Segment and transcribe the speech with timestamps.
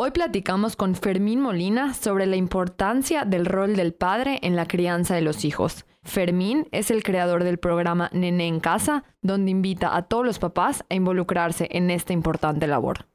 [0.00, 5.16] Hoy platicamos con Fermín Molina sobre la importancia del rol del padre en la crianza
[5.16, 5.86] de los hijos.
[6.04, 10.84] Fermín es el creador del programa Nene en Casa, donde invita a todos los papás
[10.88, 13.08] a involucrarse en esta importante labor.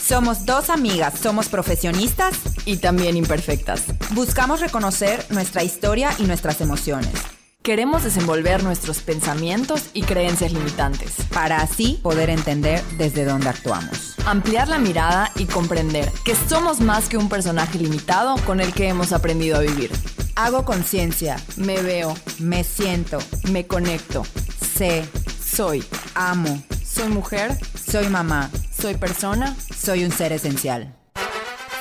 [0.00, 3.94] Somos dos amigas, somos profesionistas y también imperfectas.
[4.12, 7.39] Buscamos reconocer nuestra historia y nuestras emociones.
[7.62, 11.12] Queremos desenvolver nuestros pensamientos y creencias limitantes.
[11.30, 14.14] Para así poder entender desde dónde actuamos.
[14.24, 18.88] Ampliar la mirada y comprender que somos más que un personaje limitado con el que
[18.88, 19.90] hemos aprendido a vivir.
[20.36, 23.18] Hago conciencia, me veo, me siento,
[23.50, 24.24] me conecto,
[24.74, 25.06] sé,
[25.44, 25.84] soy,
[26.14, 30.94] amo, soy mujer, soy mamá, soy persona, soy un ser esencial.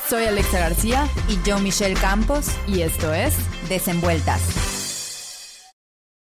[0.10, 3.34] Soy Alexa García y yo Michelle Campos y esto es
[3.70, 4.79] Desenvueltas.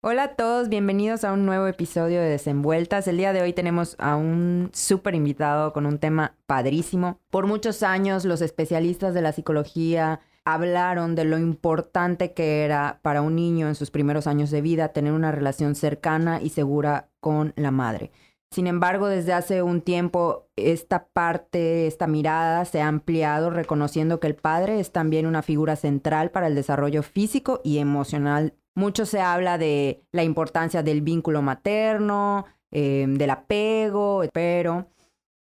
[0.01, 3.07] Hola a todos, bienvenidos a un nuevo episodio de Desenvueltas.
[3.07, 7.19] El día de hoy tenemos a un súper invitado con un tema padrísimo.
[7.31, 13.23] Por muchos años los especialistas de la psicología hablaron de lo importante que era para
[13.23, 17.53] un niño en sus primeros años de vida tener una relación cercana y segura con
[17.55, 18.11] la madre.
[18.51, 24.27] Sin embargo, desde hace un tiempo esta parte, esta mirada se ha ampliado reconociendo que
[24.27, 29.19] el padre es también una figura central para el desarrollo físico y emocional mucho se
[29.19, 34.85] habla de la importancia del vínculo materno, em, del apego, pero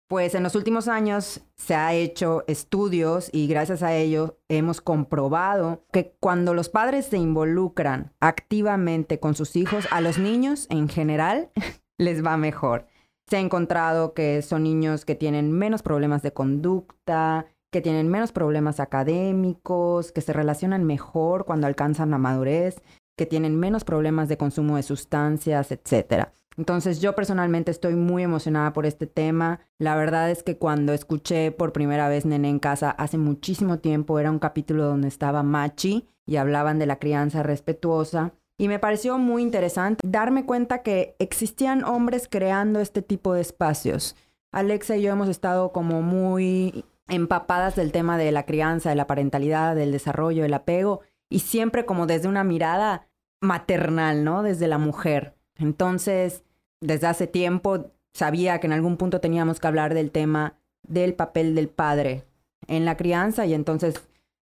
[0.07, 5.83] pues en los últimos años se ha hecho estudios y gracias a ello hemos comprobado
[5.91, 11.49] que cuando los padres se involucran activamente con sus hijos, a los niños en general
[11.97, 12.85] les va mejor.
[13.27, 18.31] Se ha encontrado que son niños que tienen menos problemas de conducta, que tienen menos
[18.31, 22.83] problemas académicos, que se relacionan mejor cuando alcanzan la madurez
[23.15, 26.27] que tienen menos problemas de consumo de sustancias, etc.
[26.57, 29.59] Entonces yo personalmente estoy muy emocionada por este tema.
[29.79, 34.19] La verdad es que cuando escuché por primera vez Nene en casa hace muchísimo tiempo,
[34.19, 38.33] era un capítulo donde estaba Machi y hablaban de la crianza respetuosa.
[38.57, 44.15] Y me pareció muy interesante darme cuenta que existían hombres creando este tipo de espacios.
[44.51, 49.07] Alexa y yo hemos estado como muy empapadas del tema de la crianza, de la
[49.07, 51.01] parentalidad, del desarrollo, del apego
[51.33, 53.07] y siempre como desde una mirada
[53.41, 54.43] maternal, ¿no?
[54.43, 55.35] Desde la mujer.
[55.57, 56.43] Entonces,
[56.79, 61.55] desde hace tiempo sabía que en algún punto teníamos que hablar del tema del papel
[61.55, 62.23] del padre
[62.67, 63.95] en la crianza y entonces,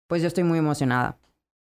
[0.08, 1.18] pues yo estoy muy emocionada.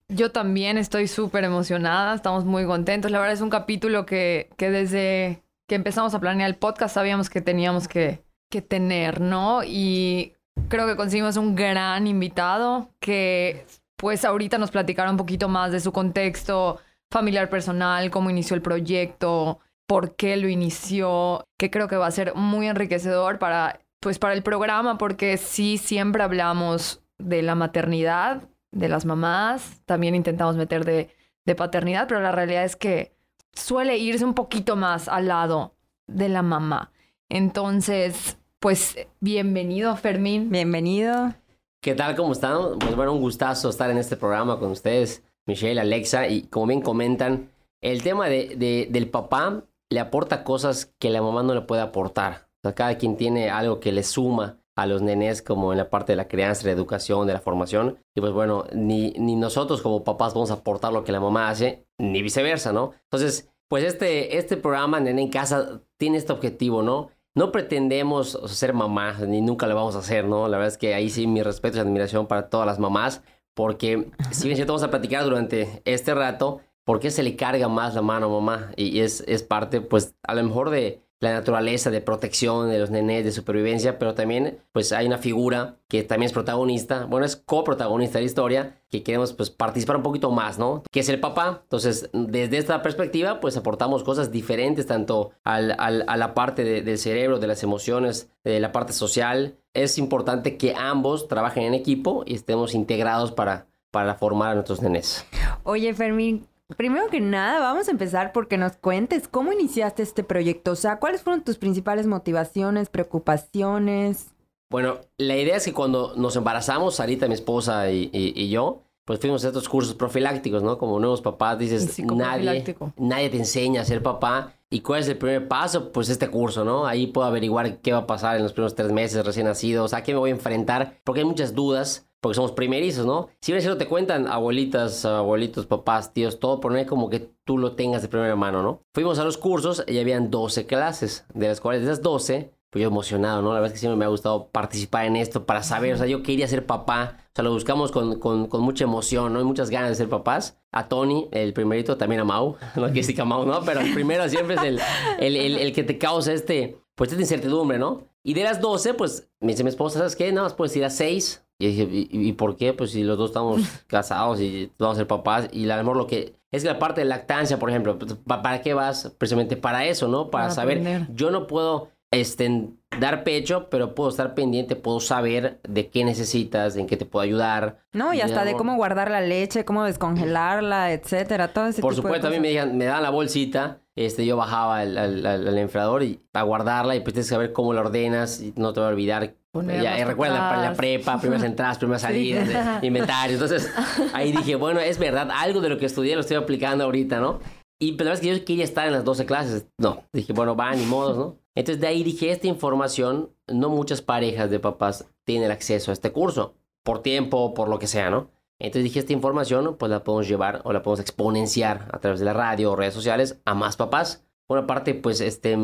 [0.08, 3.10] Yo también estoy súper emocionada, estamos muy contentos.
[3.10, 7.28] La verdad es un capítulo que, que desde que empezamos a planear el podcast sabíamos
[7.28, 9.62] que teníamos que, que tener, ¿no?
[9.62, 10.34] Y
[10.68, 13.66] creo que conseguimos un gran invitado que
[14.02, 18.60] pues ahorita nos platicará un poquito más de su contexto familiar personal, cómo inició el
[18.60, 24.18] proyecto, por qué lo inició, que creo que va a ser muy enriquecedor para, pues
[24.18, 28.42] para el programa, porque sí siempre hablamos de la maternidad,
[28.72, 31.14] de las mamás, también intentamos meter de,
[31.44, 33.14] de paternidad, pero la realidad es que
[33.52, 35.76] suele irse un poquito más al lado
[36.08, 36.90] de la mamá.
[37.28, 40.50] Entonces, pues bienvenido, Fermín.
[40.50, 41.34] Bienvenido.
[41.84, 42.14] ¿Qué tal?
[42.14, 42.78] ¿Cómo están?
[42.78, 46.80] Pues bueno, un gustazo estar en este programa con ustedes, Michelle, Alexa, y como bien
[46.80, 47.50] comentan,
[47.80, 52.46] el tema de, del papá le aporta cosas que la mamá no le puede aportar.
[52.58, 55.90] O sea, cada quien tiene algo que le suma a los nenes como en la
[55.90, 57.98] parte de la crianza, de la educación, de la formación.
[58.14, 61.48] Y pues bueno, ni, ni nosotros como papás vamos a aportar lo que la mamá
[61.48, 62.92] hace, ni viceversa, ¿no?
[63.10, 67.10] Entonces, pues este, este programa, Nene en Casa, tiene este objetivo, ¿no?
[67.34, 70.48] No pretendemos ser mamás, ni nunca lo vamos a hacer, ¿no?
[70.48, 73.22] La verdad es que ahí sí mi respeto y admiración para todas las mamás,
[73.54, 77.68] porque si bien cierto vamos a platicar durante este rato, ¿por qué se le carga
[77.68, 78.72] más la mano a mamá?
[78.76, 82.90] Y es, es parte, pues, a lo mejor de, la naturaleza de protección de los
[82.90, 87.36] nenes, de supervivencia, pero también pues hay una figura que también es protagonista, bueno, es
[87.36, 90.82] coprotagonista de la historia, que queremos pues participar un poquito más, ¿no?
[90.90, 91.60] Que es el papá.
[91.62, 97.38] Entonces, desde esta perspectiva, pues aportamos cosas diferentes tanto al, a la parte del cerebro,
[97.38, 99.54] de las emociones, de la parte social.
[99.74, 104.82] Es importante que ambos trabajen en equipo y estemos integrados para, para formar a nuestros
[104.82, 105.24] nenes.
[105.62, 110.72] Oye, Fermín, Primero que nada, vamos a empezar porque nos cuentes cómo iniciaste este proyecto.
[110.72, 114.32] O sea, ¿cuáles fueron tus principales motivaciones, preocupaciones?
[114.70, 119.44] Bueno, la idea es que cuando nos embarazamos, Sarita, mi esposa y, yo, pues fuimos
[119.44, 120.78] a estos cursos profilácticos, ¿no?
[120.78, 122.64] Como nuevos papás, dices, nadie,
[122.96, 124.54] nadie te enseña a ser papá.
[124.70, 125.92] ¿Y cuál es el primer paso?
[125.92, 126.86] Pues este curso, ¿no?
[126.86, 130.02] Ahí puedo averiguar qué va a pasar en los primeros tres meses recién nacidos, a
[130.02, 133.30] qué me voy a enfrentar, porque hay muchas dudas porque somos primerizos, ¿no?
[133.40, 137.32] Si bien es te cuentan abuelitas, abuelitos, papás, tíos, todo, pero no es como que
[137.44, 138.80] tú lo tengas de primera mano, ¿no?
[138.94, 142.80] Fuimos a los cursos y habían 12 clases, de las cuales de esas 12, pues
[142.80, 143.48] yo emocionado, ¿no?
[143.48, 146.06] La verdad es que siempre me ha gustado participar en esto para saber, o sea,
[146.06, 149.40] yo quería ser papá, o sea, lo buscamos con, con, con mucha emoción, ¿no?
[149.40, 150.56] Y muchas ganas de ser papás.
[150.70, 153.62] A Tony, el primerito, también a Mau, no quiere decir que a Mau, ¿no?
[153.64, 154.80] Pero el primero siempre es el,
[155.18, 158.12] el, el, el que te causa este, pues esta incertidumbre, ¿no?
[158.22, 160.30] Y de las 12, pues me dice mi esposa, ¿sabes qué?
[160.30, 161.44] Nada más puedes ir a 6.
[161.64, 162.72] Y dije, ¿y, ¿y, por qué?
[162.72, 165.48] Pues si los dos estamos casados y vamos a ser papás.
[165.52, 168.14] Y a lo mejor lo que es que la parte de lactancia, por ejemplo, pues,
[168.26, 169.14] ¿para qué vas?
[169.18, 170.30] Precisamente para eso, ¿no?
[170.30, 171.08] Para, Para saber, aprender.
[171.14, 172.68] yo no puedo este,
[173.00, 177.22] dar pecho, pero puedo estar pendiente, puedo saber de qué necesitas, en qué te puedo
[177.22, 177.78] ayudar.
[177.94, 182.08] No, y hasta de cómo guardar la leche, cómo descongelarla, etcétera, todo ese Por tipo
[182.08, 182.74] de supuesto, a mí me, cosas.
[182.74, 186.96] me daban la bolsita, este, yo bajaba al, al, al- al enfriador y a guardarla
[186.96, 189.34] y pues tienes que saber cómo la ordenas y no te va a olvidar.
[189.52, 192.48] Ponerlas Ya, recuerda, la, la prepa, primeras entradas, primeras salidas,
[192.80, 193.34] de inventario.
[193.34, 193.70] Entonces,
[194.14, 197.40] ahí dije, bueno, es verdad, algo de lo que estudié lo estoy aplicando ahorita, ¿no?
[197.78, 199.66] Y pero la verdad es que yo quería estar en las 12 clases.
[199.76, 201.36] No, dije, bueno, va, ni modos, ¿no?
[201.54, 206.12] Entonces de ahí dije, esta información, no muchas parejas de papás tienen acceso a este
[206.12, 206.54] curso,
[206.84, 208.30] por tiempo, por lo que sea, ¿no?
[208.58, 212.26] Entonces dije, esta información, pues la podemos llevar o la podemos exponenciar a través de
[212.26, 214.24] la radio o redes sociales a más papás.
[214.46, 215.58] Por una parte, pues, este,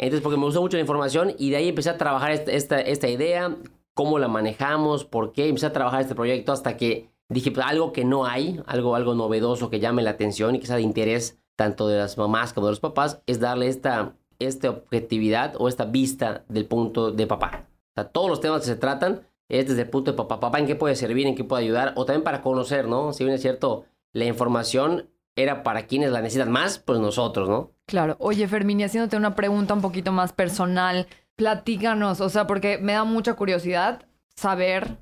[0.00, 3.08] entonces porque me gustó mucho la información y de ahí empecé a trabajar esta, esta,
[3.08, 3.56] idea,
[3.94, 7.92] cómo la manejamos, por qué, empecé a trabajar este proyecto hasta que dije, pues algo
[7.92, 11.38] que no hay, algo, algo novedoso que llame la atención y que sea de interés
[11.54, 15.84] tanto de las mamás como de los papás, es darle esta, esta objetividad o esta
[15.84, 17.68] vista del punto de papá.
[18.12, 20.40] Todos los temas que se tratan es desde el punto de papá.
[20.40, 21.26] Papá, ¿en qué puede servir?
[21.26, 21.92] ¿En qué puede ayudar?
[21.96, 23.12] O también para conocer, ¿no?
[23.12, 27.72] Si bien es cierto, la información era para quienes la necesitan más, pues nosotros, ¿no?
[27.86, 28.16] Claro.
[28.18, 31.06] Oye, Fermini, haciéndote una pregunta un poquito más personal,
[31.36, 34.98] platícanos, o sea, porque me da mucha curiosidad saber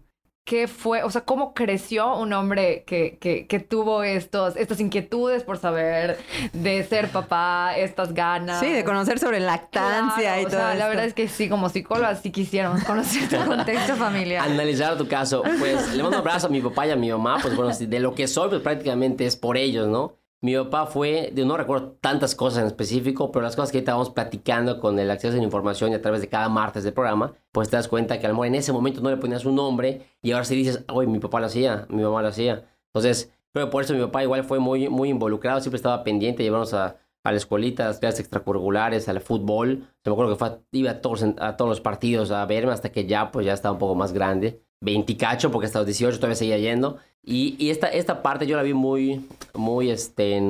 [0.48, 5.42] qué fue, o sea, cómo creció un hombre que, que, que tuvo estos, estas inquietudes
[5.42, 6.18] por saber
[6.54, 8.58] de ser papá, estas ganas.
[8.58, 11.50] Sí, de conocer sobre lactancia Claro, y o todo sea, la verdad es que sí,
[11.50, 14.48] como psicóloga sí quisiéramos conocer tu contexto familiar.
[14.48, 15.42] Analizar tu caso.
[15.58, 17.36] Pues le mando un abrazo a mi papá y a mi mamá.
[17.42, 20.14] Pues bueno, si de lo que soy, pues prácticamente es por ellos, ¿no?
[20.40, 24.10] Mi papá fue, de- no recuerdo tantas cosas en específico, pero las cosas que vamos
[24.10, 27.34] platicando con el acceso a la información y a través de cada martes del programa,
[27.50, 30.02] pues te das cuenta que a lo en ese momento no le ponías un nombre
[30.22, 32.64] y ahora sí dices, oye, mi papá lo hacía, mi mamá lo hacía.
[32.86, 36.72] Entonces, que por eso mi papá igual fue muy, muy involucrado, siempre estaba pendiente, llevarnos
[36.72, 39.88] a, a la escuelita, a las clases extracurriculares, al fútbol.
[40.04, 43.06] Se me acuerdo que iba a todos, a todos los partidos a verme hasta que
[43.06, 44.62] ya, pues ya estaba un poco más grande.
[44.80, 46.98] 20 cacho, porque hasta los 18 todavía seguía yendo.
[47.22, 50.40] Y, y esta, esta parte yo la vi muy, muy, este,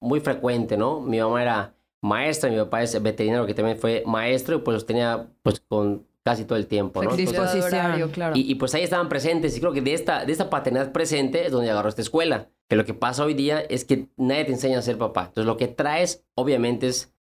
[0.00, 1.00] muy frecuente, ¿no?
[1.00, 4.86] Mi mamá era maestra, mi papá es veterinario que también fue maestro y pues los
[4.86, 7.10] tenía pues con casi todo el tiempo, ¿no?
[7.16, 8.10] Disposición.
[8.12, 8.36] claro.
[8.36, 9.56] Y, y, pues ahí estaban presentes.
[9.56, 12.48] Y creo que de esta, de esta paternidad presente es donde agarró esta escuela.
[12.68, 15.22] Que lo que pasa hoy día es que nadie te enseña a ser papá.
[15.28, 17.12] Entonces lo que traes, obviamente, es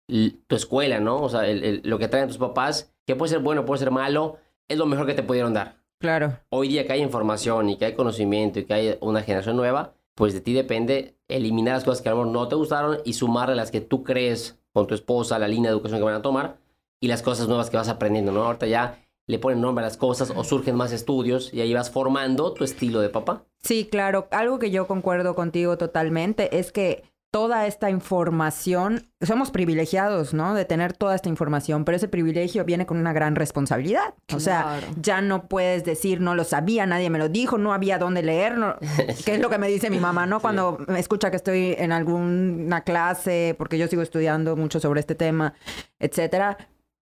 [0.48, 1.22] tu escuela, ¿no?
[1.22, 3.90] O sea, el- el- lo que traen tus papás, que puede ser bueno, puede ser
[3.92, 5.79] malo, es lo mejor que te pudieron dar.
[6.00, 6.40] Claro.
[6.50, 9.94] Hoy día que hay información y que hay conocimiento y que hay una generación nueva,
[10.16, 13.14] pues de ti depende eliminar las cosas que a lo mejor no te gustaron y
[13.14, 16.22] sumarle las que tú crees con tu esposa, la línea de educación que van a
[16.22, 16.58] tomar
[17.02, 18.44] y las cosas nuevas que vas aprendiendo, ¿no?
[18.44, 21.92] Ahorita ya le ponen nombre a las cosas o surgen más estudios y ahí vas
[21.92, 23.46] formando tu estilo de papá.
[23.58, 24.28] Sí, claro.
[24.32, 30.56] Algo que yo concuerdo contigo totalmente es que toda esta información, somos privilegiados, ¿no?
[30.56, 34.16] De tener toda esta información, pero ese privilegio viene con una gran responsabilidad.
[34.34, 34.88] O sea, Claro.
[35.00, 38.58] ya no puedes decir, no lo sabía, nadie me lo dijo, no había dónde leer,
[38.58, 38.76] no-
[39.26, 40.40] que es lo que me dice mi mamá, ¿no?
[40.40, 45.14] Cuando me escucha que estoy en alguna clase, porque yo sigo estudiando mucho sobre este
[45.16, 45.54] tema,
[46.00, 46.58] etcétera.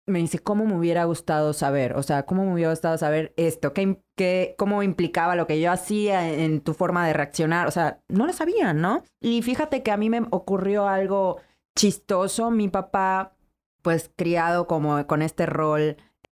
[0.08, 1.94] Me dice, ¿cómo me hubiera gustado saber?
[1.96, 3.72] O sea, ¿cómo me hubiera gustado saber esto?
[3.72, 7.66] ¿Qué, qué- ¿Cómo implicaba lo que yo hacía en tu forma de reaccionar?
[7.68, 9.02] O sea, no lo sabían, ¿no?
[9.20, 11.38] Y fíjate que a mí me ocurrió algo
[11.76, 12.50] chistoso.
[12.50, 13.36] Mi papá,
[13.82, 15.96] pues criado como con este rol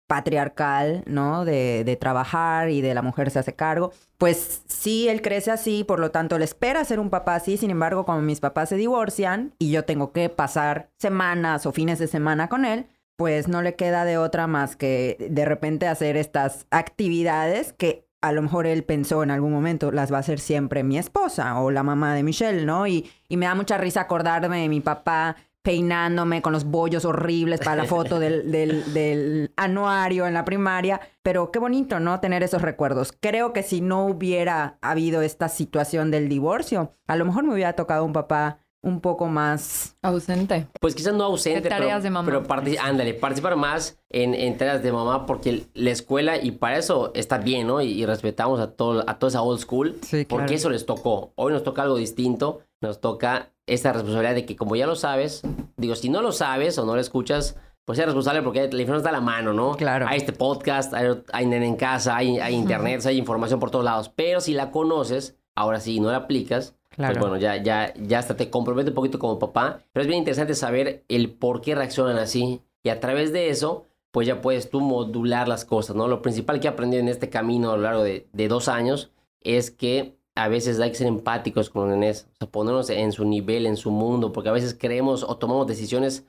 [0.07, 1.45] patriarcal, ¿no?
[1.45, 3.91] De, de trabajar y de la mujer se hace cargo.
[4.17, 7.57] Pues sí, él crece así, por lo tanto, él espera ser un papá así.
[7.57, 11.99] Sin embargo, como mis papás se divorcian y yo tengo que pasar semanas o fines
[11.99, 12.87] de semana con él,
[13.19, 18.31] pues no le queda de otra más que de repente hacer estas actividades que a
[18.31, 21.69] lo mejor él pensó en algún momento las va a hacer siempre mi esposa o
[21.69, 22.87] la mamá de Michelle, ¿no?
[22.87, 27.59] Y, y me da mucha risa acordarme de mi papá peinándome con los bollos horribles
[27.59, 32.21] para la foto del, del, del anuario en la primaria, pero qué bonito, ¿no?
[32.21, 33.11] Tener esos recuerdos.
[33.19, 37.73] Creo que si no hubiera habido esta situación del divorcio, a lo mejor me hubiera
[37.73, 40.67] tocado un papá un poco más Ausente.
[40.79, 42.43] Pues quizás no ausente, De tareas pero, de mamá.
[42.47, 47.11] pero ándale, participar más en, en tareas de mamá porque la escuela, y para eso
[47.13, 47.81] está bien, ¿no?
[47.81, 51.33] Y, y respetamos a, todo, a toda esa old school, Sí, porque eso les tocó.
[51.35, 55.41] Hoy nos toca algo distinto, nos toca esta responsabilidad de que como ya lo sabes,
[55.77, 58.97] digo, si no lo sabes o no lo escuchas, pues eres responsable porque la información
[58.97, 59.75] está a la mano, ¿no?
[59.75, 60.05] Claro.
[60.07, 63.83] Hay este podcast, hay, hay nene en casa, hay, hay internet, hay información por todos
[63.83, 64.09] lados.
[64.09, 67.13] Pero si la conoces, ahora sí, no la aplicas, Claro.
[67.13, 69.79] pues bueno, ya, ya, ya hasta te compromete un poquito como papá.
[69.93, 72.61] Pero es bien interesante saber el por qué reaccionan así.
[72.83, 76.07] Y a través de eso, pues ya puedes tú modular las cosas, ¿no?
[76.09, 79.11] Lo principal que he aprendido en este camino a lo largo de, de dos años
[79.41, 83.11] es que a veces hay que ser empáticos con los nenes, o sea, ponernos en
[83.11, 86.25] su nivel, en su mundo, porque a veces creemos o tomamos decisiones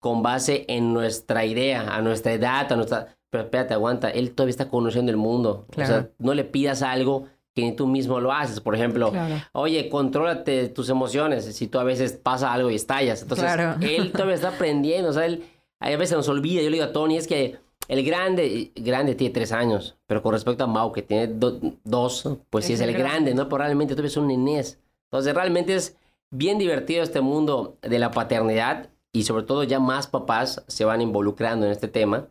[0.00, 3.16] con base en nuestra idea, a nuestra edad, a nuestra...
[3.30, 5.66] Pero espérate, aguanta, él todavía está conociendo el mundo.
[5.70, 6.10] O sea, Claro.
[6.18, 8.60] no le pidas algo que ni tú mismo lo haces.
[8.60, 9.36] Por ejemplo, Claro.
[9.52, 11.44] oye, contrólate tus emociones.
[11.44, 13.22] Si tú a veces pasa algo y estallas.
[13.22, 13.76] Entonces, Claro.
[13.80, 15.10] él todavía está aprendiendo.
[15.10, 15.44] O sea, él
[15.80, 16.62] a veces nos olvida.
[16.62, 17.58] Yo le digo a Tony, es que
[17.88, 22.28] el grande, grande tiene tres años, pero con respecto a Mau, que tiene do- dos,
[22.50, 23.34] pues sí Es es el grande, grande.
[23.34, 23.44] ¿no?
[23.48, 24.78] Pero realmente todavía es un nenés.
[25.10, 25.96] Entonces, realmente es
[26.30, 31.00] bien divertido este mundo de la paternidad y sobre todo ya más papás se van
[31.02, 32.26] involucrando en este tema.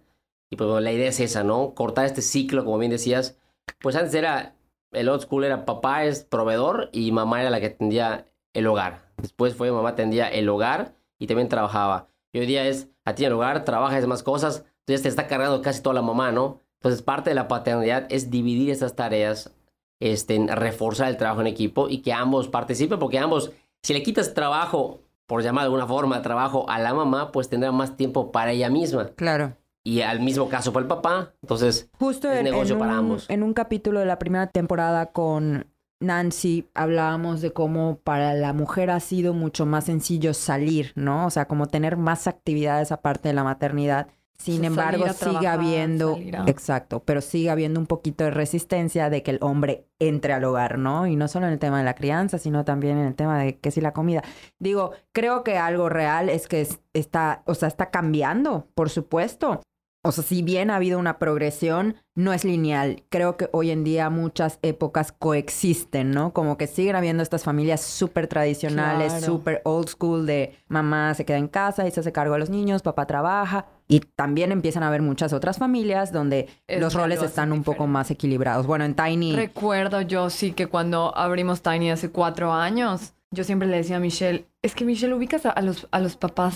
[0.49, 1.73] Y pues bueno, la idea es esa, ¿no?
[1.73, 3.37] Cortar este ciclo, como bien decías.
[3.79, 4.53] Pues antes era,
[4.93, 9.01] el old school era papá es proveedor y mamá era la que atendía el hogar.
[9.17, 12.07] Después fue mamá atendía el hogar y también trabajaba.
[12.31, 14.65] Y hoy día es atiende el hogar, trabaja y demás cosas.
[14.79, 16.59] Entonces te está cargando casi toda la mamá, ¿no?
[16.75, 19.53] Entonces parte de la paternidad es dividir estas tareas,
[19.99, 24.33] este, reforzar el trabajo en equipo y que ambos participen, porque ambos, si le quitas
[24.33, 28.51] trabajo, por llamar de alguna forma, trabajo a la mamá, pues tendrá más tiempo para
[28.51, 29.07] ella misma.
[29.15, 29.55] Claro.
[29.85, 31.33] Y al mismo caso para el papá.
[31.41, 33.29] Entonces, Justo Es en, negocio en para un, ambos.
[33.29, 35.67] en un capítulo de la primera temporada con
[35.99, 41.25] Nancy hablábamos de cómo para la mujer ha sido mucho más sencillo salir, ¿no?
[41.25, 44.07] O sea, como tener más actividades aparte de la maternidad.
[44.37, 49.23] Sin sea, embargo, sigue habiendo, a- exacto, pero sigue habiendo un poquito de resistencia de
[49.23, 51.07] que el hombre entre al hogar, ¿no?
[51.07, 53.59] Y no solo en el tema de la crianza, sino también en el tema de
[53.59, 54.21] que si la comida.
[54.59, 59.61] Digo, creo que algo real es que es- está, o sea, está cambiando, por supuesto.
[60.05, 63.03] O sea, si bien ha habido una progresión, no es lineal.
[63.07, 66.33] Creo que hoy en día muchas épocas coexisten, ¿no?
[66.33, 69.25] Como que siguen habiendo estas familias súper tradicionales, Claro.
[69.25, 72.49] súper old school de mamá se queda en casa y se hace cargo de los
[72.49, 73.65] niños, papá trabaja.
[73.87, 77.87] Y también empiezan a haber muchas otras familias donde Es los roles están un poco
[77.87, 78.67] más equilibrados.
[78.67, 79.37] Bueno, en Tiny...
[79.37, 83.99] Recuerdo yo sí que cuando abrimos Tiny hace cuatro años, yo siempre le decía a
[83.99, 86.55] Michelle, es que Michelle ubicas a los, a los papás,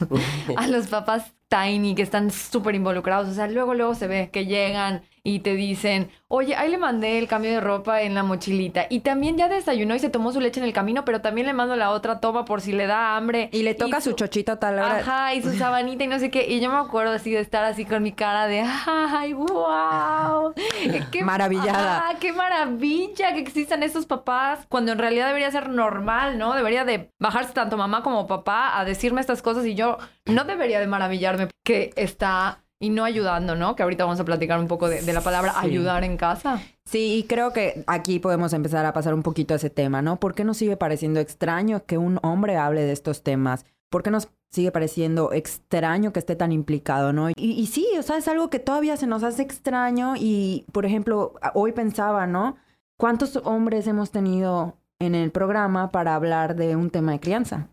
[0.56, 3.28] a los papás Tiny que están súper involucrados.
[3.28, 7.18] O sea, luego, luego se ve que llegan y te dicen, oye, ahí le mandé
[7.18, 8.86] el cambio de ropa en la mochilita.
[8.88, 11.52] Y también ya desayunó y se tomó su leche en el camino, pero también le
[11.52, 13.48] mando la otra toma por si le da hambre.
[13.52, 14.98] Y le toca su chochito tal hora.
[14.98, 16.46] Ajá, y su sabanita y no sé qué.
[16.46, 20.54] Y yo me acuerdo así de estar así con mi cara de, ¡ay, wow!
[21.10, 22.08] Qué, Maravillada.
[22.08, 24.64] ¡Ah, qué maravilla que existan estos papás!
[24.68, 26.54] Cuando en realidad debería ser normal, ¿no?
[26.54, 30.78] Debería de bajarse tanto mamá como papá a decirme estas cosas y yo no debería
[30.78, 33.74] de maravillarme que está y no ayudando, ¿no?
[33.76, 35.66] Que ahorita vamos a platicar un poco de, de la palabra Sí.
[35.66, 36.60] ayudar en casa.
[36.84, 40.16] Sí, y creo que aquí podemos empezar a pasar un poquito a ese tema, ¿no?
[40.20, 43.64] ¿Por qué nos sigue pareciendo extraño que un hombre hable de estos temas?
[43.90, 47.30] ¿Por qué nos sigue pareciendo extraño que esté tan implicado, ¿no?
[47.30, 50.86] Y, y sí, o sea, es algo que todavía se nos hace extraño y, por
[50.86, 52.56] ejemplo, hoy pensaba, ¿no?
[52.98, 57.68] ¿Cuántos hombres hemos tenido en el programa para hablar de un tema de crianza?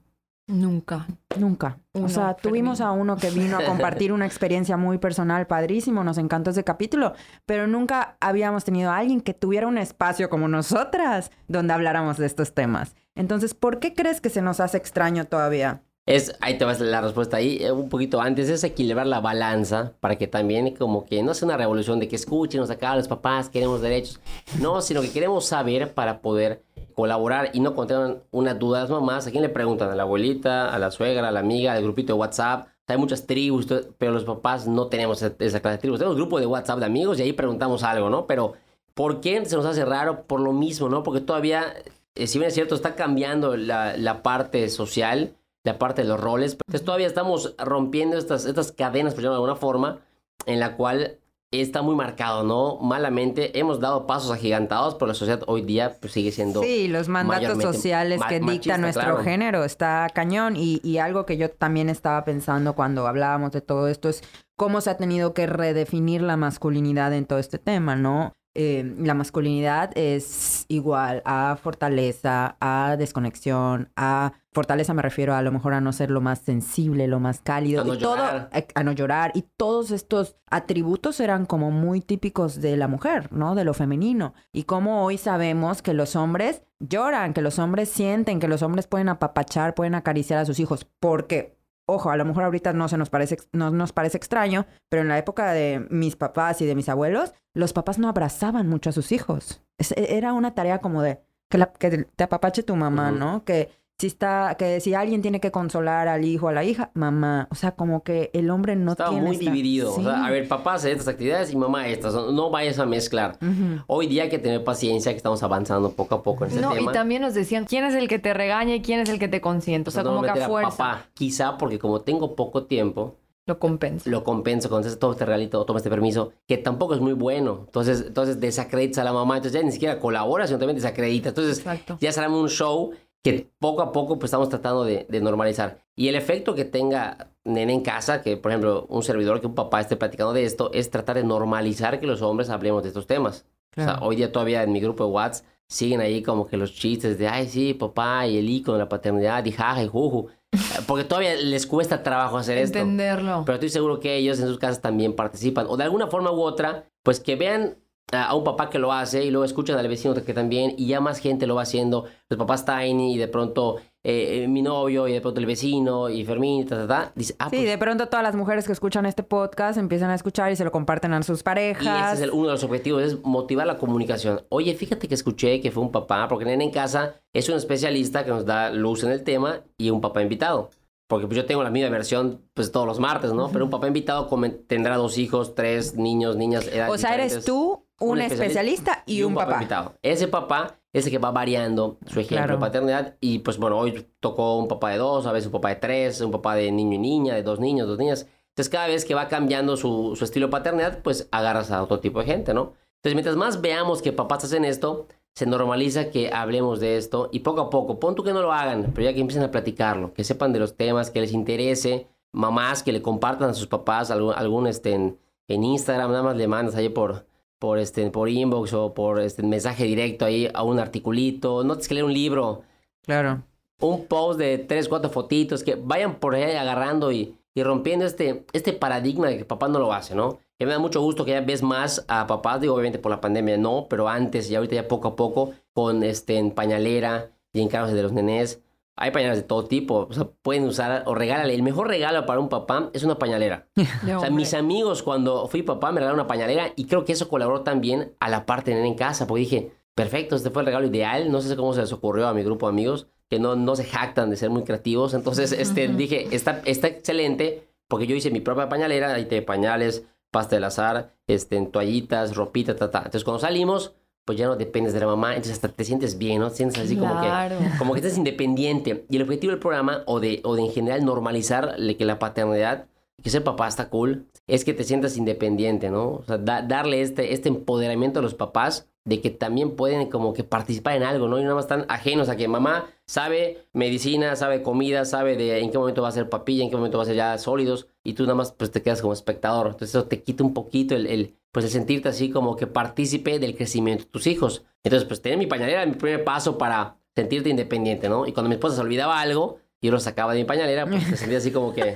[0.47, 1.07] Nunca.
[1.39, 1.79] Nunca.
[1.93, 2.97] Uno, o sea, tuvimos Fermín.
[2.97, 7.13] a uno que vino a compartir una experiencia muy personal, padrísimo, nos encantó ese capítulo,
[7.45, 12.25] pero nunca habíamos tenido a alguien que tuviera un espacio como nosotras donde habláramos de
[12.25, 12.95] estos temas.
[13.15, 15.83] Entonces, ¿por qué crees que se nos hace extraño todavía?
[16.05, 19.93] Es, ahí te vas la respuesta ahí, eh, un poquito antes, es equilibrar la balanza
[20.01, 23.47] para que también como que no sea una revolución de que escuchen, acá los papás,
[23.47, 24.19] queremos derechos,
[24.59, 26.61] no, sino que queremos saber para poder
[26.93, 29.89] colaborar y no contengan una duda las mamás, ¿a quién le preguntan?
[29.89, 32.67] ¿A la abuelita, a la suegra, a la amiga, al grupito de WhatsApp?
[32.87, 35.99] Hay muchas tribus, pero los papás no tenemos esa clase de tribus.
[35.99, 38.27] Tenemos grupo de WhatsApp de amigos y ahí preguntamos algo, ¿no?
[38.27, 38.53] Pero
[38.93, 40.23] ¿por qué se nos hace raro?
[40.23, 41.01] Por lo mismo, ¿no?
[41.01, 41.73] Porque todavía,
[42.15, 46.19] eh, si bien es cierto, está cambiando la, la parte social, la parte de los
[46.19, 46.53] roles.
[46.53, 49.99] Entonces todavía estamos rompiendo estas, estas cadenas, por llamarlo de alguna forma,
[50.45, 51.19] en la cual
[51.61, 52.77] está muy marcado, ¿no?
[52.79, 56.61] Malamente hemos dado pasos agigantados, pero la sociedad hoy día pues, sigue siendo...
[56.61, 59.23] Sí, los mandatos sociales ma- que machista, dicta nuestro claro.
[59.23, 63.87] género está cañón y, y algo que yo también estaba pensando cuando hablábamos de todo
[63.87, 64.23] esto es
[64.55, 68.33] cómo se ha tenido que redefinir la masculinidad en todo este tema, ¿no?
[68.55, 75.51] Eh, la masculinidad es igual a fortaleza, a desconexión, a fortaleza me refiero a, lo
[75.51, 78.49] mejor a no ser lo más sensible, lo más cálido, A no y todo, llorar.
[78.53, 83.33] a, a no llorar y todos estos atributos eran como muy típicos de la mujer,
[83.33, 83.55] ¿no?
[83.55, 88.39] De lo femenino y como hoy sabemos que los hombres lloran, que los hombres sienten,
[88.39, 92.43] que los hombres pueden apapachar, pueden acariciar a sus hijos, porque ojo, a lo mejor
[92.43, 96.15] ahorita no se nos parece, no nos parece extraño, pero en la época de mis
[96.15, 99.61] papás y de mis abuelos, los papás no abrazaban mucho a sus hijos.
[99.77, 103.11] Es- e, era una tarea como de que, la- que te apapache tu mamá.
[103.19, 103.43] ¿no?
[103.45, 103.69] Que
[104.03, 107.47] si está, que si alguien tiene que consolar al hijo o a la hija, mamá.
[107.51, 109.91] O sea, como que el hombre no Estaba tiene muy esta- dividido.
[109.93, 110.21] O sea, Sí.
[110.25, 112.13] a ver, papá hace estas actividades y mamá estas.
[112.13, 113.37] No, no vayas a mezclar.
[113.41, 113.81] Ujú.
[113.87, 116.73] Hoy día hay que tener paciencia, que estamos avanzando poco a poco en este No,
[116.73, 116.91] tema.
[116.91, 119.27] y también nos decían quién es el que te regaña y quién es el que
[119.29, 119.89] te consiente.
[119.89, 121.05] O sea, No como que a fuerza papá.
[121.13, 124.09] Quizá porque como tengo poco tiempo, lo compensa.
[124.09, 127.63] lo compenso con este, todo este regalito, toma este permiso, que tampoco es muy bueno.
[127.65, 131.29] Entonces, entonces desacreditas a la mamá, entonces ya ni siquiera colabora, sino también desacredita.
[131.29, 131.97] Entonces, Exacto.
[132.01, 132.91] ya será un show
[133.23, 135.79] que poco a poco pues estamos tratando de, de normalizar.
[135.95, 139.55] Y el efecto que tenga nene en casa, que por ejemplo un servidor, que un
[139.55, 143.07] papá esté platicando de esto, es tratar de normalizar que los hombres hablemos de estos
[143.07, 143.45] temas.
[143.71, 144.05] O sea, Claro.
[144.05, 147.27] hoy día todavía en mi grupo de WhatsApp siguen ahí como que los chistes de,
[147.27, 150.27] ay, sí, papá, y el icono de la paternidad, y jaja, y juju.
[150.87, 152.77] Porque todavía les cuesta trabajo hacer esto.
[152.77, 153.41] Entenderlo.
[153.45, 155.65] Pero estoy seguro que ellos en sus casas también participan.
[155.69, 157.77] O de alguna forma u otra, pues que vean
[158.11, 160.99] a un papá que lo hace y luego escuchan al vecino que también y ya
[160.99, 162.05] más gente lo va haciendo.
[162.29, 166.09] Los papás Tiny y de pronto eh, eh, mi novio y de pronto el vecino
[166.09, 167.11] y Fermín y ta, ta, ta.
[167.15, 170.15] Dice, ah, Sí, pues, de pronto todas las mujeres que escuchan este podcast empiezan a
[170.15, 172.13] escuchar y se lo comparten a sus y ese parejas.
[172.15, 174.41] es el- uno de los objetivos, es motivar la comunicación.
[174.49, 178.25] Oye, fíjate que escuché que fue un papá, porque Nene en casa es un especialista
[178.25, 180.69] que nos da luz en el tema y un papá invitado.
[181.07, 183.49] Porque pues yo tengo la misma versión pues todos los martes, ¿no?
[183.49, 184.27] Pero un papá invitado
[184.67, 189.33] tendrá dos hijos, tres niños, niñas, edades O sea, eres tú un, especialista, y, un
[189.33, 189.53] papá.
[189.53, 189.93] invitado.
[190.01, 192.53] Ese papá es el que va variando su ejemplo Claro.
[192.55, 193.15] de paternidad.
[193.19, 196.21] Y pues bueno, hoy tocó un papá de dos, a veces un papá de tres,
[196.21, 198.27] un papá de niño y niña, de dos niños, dos niñas.
[198.49, 201.99] Entonces cada vez que va cambiando su, su estilo de paternidad, pues agarras a otro
[201.99, 202.73] tipo de gente, ¿no?
[202.97, 207.39] Entonces mientras más veamos que papás hacen esto, se normaliza que hablemos de esto y
[207.39, 210.13] poco a poco, pon tú que no lo hagan, pero ya que empiecen a platicarlo,
[210.13, 214.11] que sepan de los temas, que les interese, mamás que le compartan a sus papás
[214.11, 215.17] algún, algún este, en,
[215.47, 217.25] en Instagram, nada más le mandas ahí por,
[217.63, 221.87] por, este, por inbox o por este, mensaje directo ahí a un articulito, no tienes
[221.87, 222.63] que leer un libro,
[223.05, 223.43] Claro.
[223.79, 228.45] un post de tres, cuatro fotitos, que vayan por ahí agarrando y, y rompiendo este,
[228.51, 230.39] este paradigma de que papá no lo hace, ¿no?
[230.59, 233.21] Que me da mucho gusto que ya ves más a papás, digo, obviamente por la
[233.21, 237.61] pandemia no, pero antes y ahorita ya poco a poco, con este, en pañalera y
[237.61, 238.61] encargos de los nenés.
[238.95, 241.55] Hay pañaleras de todo tipo, o sea, pueden usar o regálale.
[241.55, 243.67] El mejor regalo para un papá es una pañalera.
[244.15, 247.27] O sea, mis amigos cuando fui papá me regalaron una pañalera y creo que eso
[247.27, 250.67] colaboró también a la parte de nene en casa, porque dije, perfecto, este fue el
[250.67, 253.55] regalo ideal, no sé cómo se les ocurrió a mi grupo de amigos, que no,
[253.55, 258.15] no se jactan de ser muy creativos, entonces este, dije, está, está excelente, porque yo
[258.15, 262.99] hice mi propia pañalera, ahí te pañales, pasta del azar, este, toallitas, ropita, ta, ta.
[262.99, 263.93] Entonces cuando salimos,
[264.25, 266.49] pues ya no dependes de la mamá, entonces hasta te sientes bien, ¿no?
[266.49, 267.29] Te sientes así como que
[267.77, 269.05] como que estás independiente.
[269.09, 272.85] Y el objetivo del programa, o de, o de en general normalizar que la paternidad,
[273.21, 276.11] que ser papá está cool, es que te sientas independiente, ¿no?
[276.11, 280.33] O sea, da- darle este, este empoderamiento a los papás de que también pueden como
[280.33, 281.37] que participar en algo, ¿no?
[281.37, 285.71] Y nada más están ajenos a que mamá sabe medicina, sabe comida, sabe de en
[285.71, 288.13] qué momento va a ser papilla, en qué momento va a ser ya sólidos, y
[288.13, 289.67] tú nada más pues te quedas como espectador.
[289.67, 293.39] Entonces eso te quita un poquito el, el, pues el sentirte así como que partícipe
[293.39, 294.63] del crecimiento de tus hijos.
[294.83, 298.25] Entonces pues tener mi pañalera era mi primer paso para sentirte independiente, ¿no?
[298.25, 301.09] Y cuando mi esposa se olvidaba algo, y yo lo sacaba de mi pañalera, pues
[301.09, 301.93] te sentías así como que...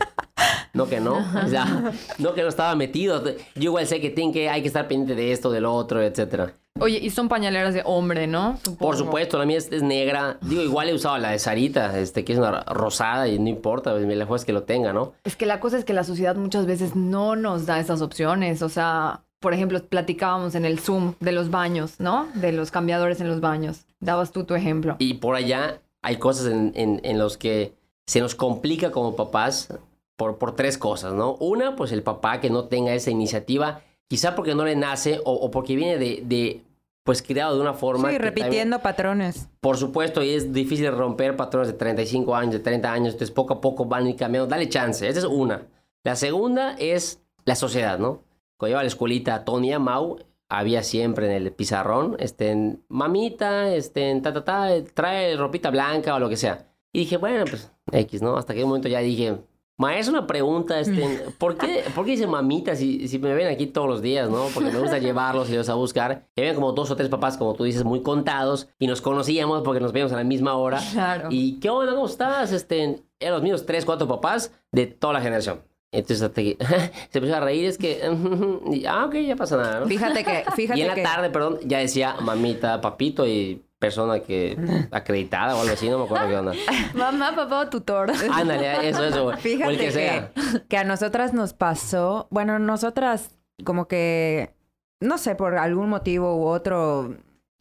[0.73, 3.23] No que no, o sea, no que no estaba metido.
[3.55, 6.53] Yo igual sé que, tienen que hay que estar pendiente de esto, del otro, etcétera.
[6.79, 8.57] Oye, y son pañaleras de hombre, ¿no?
[8.57, 8.77] Supongo.
[8.77, 10.37] Por supuesto, la mía es, es negra.
[10.41, 13.91] Digo, igual he usado la de Sarita, este, que es una rosada y no importa,
[13.91, 15.13] pues, la es que lo tenga, ¿no?
[15.23, 18.61] Es que la cosa es que la sociedad muchas veces no nos da esas opciones.
[18.61, 22.27] O sea, por ejemplo, platicábamos en el Zoom de los baños, ¿no?
[22.35, 23.85] De los cambiadores en los baños.
[23.99, 24.95] Dabas tú tu ejemplo.
[24.99, 27.73] Y por allá hay cosas en, en, en los que
[28.05, 29.73] se nos complica como papás
[30.17, 31.35] por, por tres cosas, ¿no?
[31.35, 35.31] Una, pues el papá que no tenga esa iniciativa, quizá porque no le nace o,
[35.33, 36.63] o porque viene de, de,
[37.03, 38.09] pues criado de una forma.
[38.09, 39.47] Sí, que también- repitiendo patrones.
[39.61, 43.53] Por supuesto, y es difícil romper patrones de 35 años, de 30 años, entonces poco
[43.53, 44.47] a poco van a ir cambiando.
[44.47, 45.67] Dale chance, esa es una.
[46.03, 48.23] La segunda es la sociedad, ¿no?
[48.57, 50.17] Cuando iba a la escuelita a Tony y a Mau,
[50.49, 56.19] había siempre en el pizarrón, este, mamita, este, ta, ta, ta, trae ropita blanca o
[56.19, 56.65] lo que sea.
[56.91, 58.37] Y dije, bueno, pues, X, ¿no?
[58.37, 59.37] Hasta que un momento ya dije,
[59.77, 63.67] maestro, una pregunta, este, ¿por qué, ¿por qué dice mamita si, si me ven aquí
[63.67, 64.47] todos los días, no?
[64.53, 66.27] Porque me gusta llevarlos y los a buscar.
[66.35, 69.79] Había como dos o tres papás, como tú dices, muy contados y nos conocíamos porque
[69.79, 70.79] nos veíamos a la misma hora.
[70.91, 71.29] Claro.
[71.31, 71.93] ¿Y qué onda?
[71.93, 72.51] ¿Cómo estás?
[72.51, 75.61] Este, eran los míos tres, cuatro papás de toda la generación.
[75.91, 76.57] Entonces hasta que
[77.09, 78.01] se empezó a reír, es que,
[78.71, 79.87] y, ah, ok, ya pasa nada, ¿no?
[79.87, 81.03] Fíjate que, fíjate Y en la que.
[81.03, 84.57] tarde, perdón, ya decía mamita, papito y persona que
[84.91, 86.53] acreditada o algo así, no me acuerdo qué onda.
[86.95, 88.11] Mamá, papá o tutor.
[88.31, 89.31] Ándale, eso, eso.
[89.37, 90.31] Fíjate o el que que, sea.
[90.67, 94.53] que a nosotras nos pasó, bueno, nosotras como que,
[94.99, 97.15] no sé, por algún motivo u otro,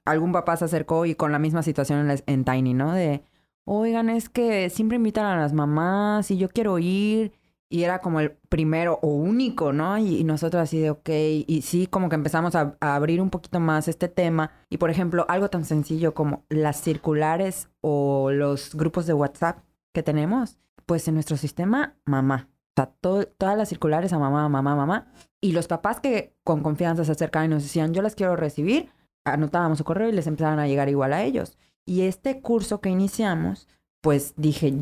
[0.04, 2.92] algún papá se acercó y con la misma situación en, la- en Tiny, ¿no?
[2.92, 3.22] De,
[3.64, 7.32] oigan, es que siempre invitan a las mamás y yo quiero ir.
[7.68, 9.98] Y era como el primero o único, ¿no?
[9.98, 11.08] Y, nosotros así de, ok,
[11.46, 14.52] y sí, como que empezamos a, abrir un poquito más este tema.
[14.70, 19.58] Y por ejemplo, algo tan sencillo como las circulares o los grupos de WhatsApp
[19.92, 22.48] que tenemos, pues en nuestro sistema, mamá.
[22.70, 25.12] O sea, to- todas las circulares a mamá, mamá, mamá.
[25.40, 28.90] Y los papás que con confianza se acercaban y nos decían, yo las quiero recibir,
[29.24, 31.56] anotábamos su correo y les empezaban a llegar igual a ellos.
[31.84, 33.68] Y este curso que iniciamos,
[34.00, 34.72] pues dije,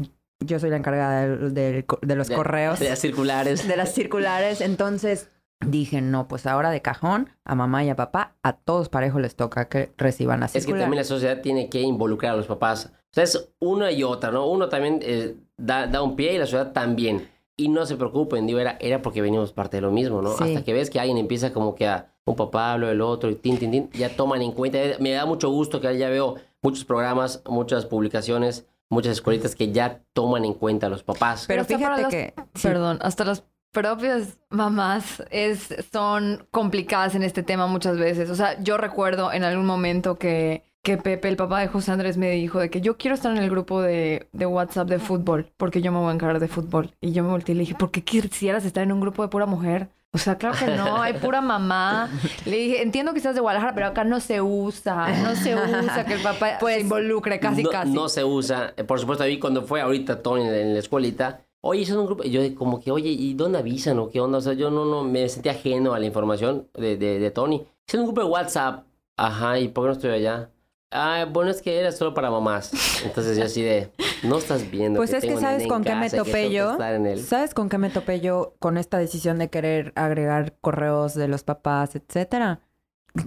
[0.47, 3.67] yo soy la encargada del co- de los De- correos, De las circulares.
[3.67, 4.61] de las circulares.
[4.61, 5.31] Entonces
[5.67, 9.35] dije, no, pues ahora de cajón, a mamá y a papá, a todos parejo les
[9.37, 12.91] toca que reciban la Es que también la sociedad tiene que involucrar a los papás.
[12.95, 14.47] O sea, es una y otra, ¿no?
[14.49, 17.29] Uno también eh, da, da un pie y la sociedad también.
[17.57, 20.37] Y no se preocupen, digo, era, era porque venimos parte de lo mismo, ¿no?
[20.37, 20.43] Sí.
[20.45, 23.37] Hasta que ves que alguien empieza como que a un papá hablo del otro y
[23.37, 24.79] tin, tin, tin, ya toman en cuenta.
[24.99, 30.01] Me da mucho gusto que ya veo muchos programas, muchas publicaciones, muchas escuelitas que ya
[30.13, 31.45] toman en cuenta a los papás.
[31.47, 32.35] Pero fíjate que...
[32.55, 38.31] sí, Perdón, hasta las propias mamás es, son complicadas en este tema muchas veces.
[38.31, 42.17] O sea, yo recuerdo en algún momento que, que Pepe, el papá de José Andrés,
[42.17, 45.53] me dijo de que yo quiero estar en el grupo de, de WhatsApp de fútbol,
[45.57, 46.95] porque yo me voy a encargar de fútbol.
[47.01, 49.29] Y yo me volteé y le dije, ¿por qué quisieras estar en un grupo de
[49.29, 49.91] pura mujer?
[50.15, 52.09] O sea, claro que no, hay pura mamá.
[52.47, 56.05] Le dije, entiendo que estás de Guadalajara, pero acá no se usa, no se usa
[56.07, 57.91] que el papá Pues, se involucre casi, no, casi.
[57.91, 58.75] no se usa.
[58.87, 62.23] Por supuesto, ahí cuando fue ahorita Tony en la escuelita, oye, son un grupo.
[62.25, 64.39] y Yo como que, oye, ¿y dónde avisan o qué onda?
[64.39, 67.67] O sea, yo no, no me sentía ajeno a la información de, de, de Tony.
[67.87, 68.85] Es un grupo de WhatsApp.
[69.17, 70.51] Ajá, ¿y por qué no estoy allá?
[70.95, 72.71] Ah, bueno, es que era solo para mamás.
[73.05, 73.91] Entonces yo así de,
[74.23, 74.99] no estás viendo.
[74.99, 76.77] Pues es que tengo un sabes con qué me que topé que yo.
[77.19, 81.43] ¿Sabes con qué me topé yo con esta decisión de querer agregar correos de los
[81.43, 82.61] papás, etcétera?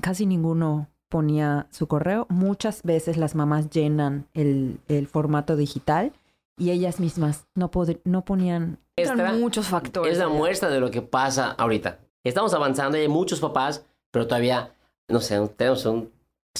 [0.01, 2.25] Casi ninguno ponía su correo.
[2.29, 6.13] Muchas veces las mamás llenan el, el formato digital
[6.57, 8.79] y ellas mismas no, pod- no ponían.
[8.95, 10.13] Esta muchos factores.
[10.13, 10.33] es la allá.
[10.33, 11.99] muestra de lo que pasa ahorita.
[12.23, 14.71] Estamos avanzando y hay muchos papás, pero todavía,
[15.07, 16.11] no sé, tenemos un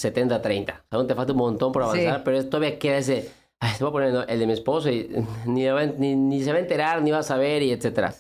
[0.04, 0.84] 70-30.
[0.92, 2.22] Aún te falta un montón por avanzar, Sí.
[2.26, 3.30] pero todavía queda ese...
[3.60, 5.10] Ay, te voy a poner el- de mi esposo y
[5.46, 8.14] ni, va- ni, ni se va a enterar, ni va a saber y etcétera.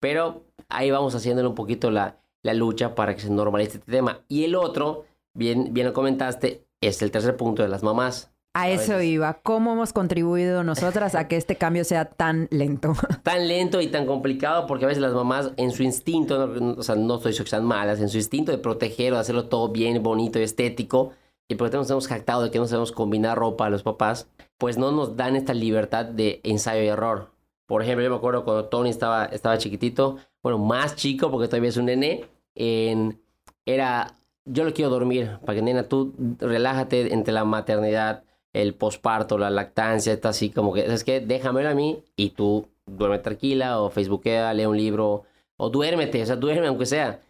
[0.00, 4.20] Pero ahí vamos haciéndole un poquito la, la lucha para que se normalice este tema.
[4.28, 8.30] Y el otro, bien, bien lo comentaste, es el tercer punto de las mamás.
[8.54, 9.34] A eso iba.
[9.42, 12.92] ¿Cómo hemos contribuido nosotras a que este cambio sea tan lento?
[13.22, 16.82] Tan lento y tan complicado porque a veces las mamás en su instinto, no- o
[16.82, 19.44] sea, no estoy diciendo que sean malas, en su instinto de proteger o de hacerlo
[19.48, 21.12] todo bien, bonito y estético,
[21.46, 24.76] y porque nos hemos jactado de que no sabemos combinar ropa a los papás, pues
[24.76, 27.30] no nos dan esta libertad de ensayo y error.
[27.66, 31.68] Por ejemplo, yo me acuerdo cuando Tony estaba, estaba chiquitito, bueno, más chico porque todavía
[31.68, 33.20] es un nene, en-
[33.66, 34.14] era,
[34.46, 38.24] yo lo quiero dormir, para que nena, tú relájate entre la maternidad,
[38.62, 41.20] el posparto, la lactancia, está así como que, ¿sabes qué?
[41.20, 45.24] Déjamelo a mí y tú duerme tranquila o facebookea, lee un libro
[45.56, 47.20] o duérmete, o sea, duerme aunque sea.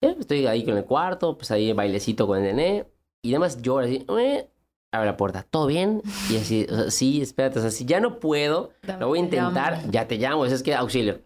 [0.00, 2.86] Estoy ahí con el cuarto, pues ahí bailecito con el nené
[3.22, 4.46] y además llora así, "Eh",
[4.92, 6.00] abre la puerta, ¿todo bien?
[6.30, 9.28] Y así, o sea, sí, espérate, o sea, si ya no puedo, lo voy a
[9.28, 11.18] te intentar, ya te llamo, es que auxilio.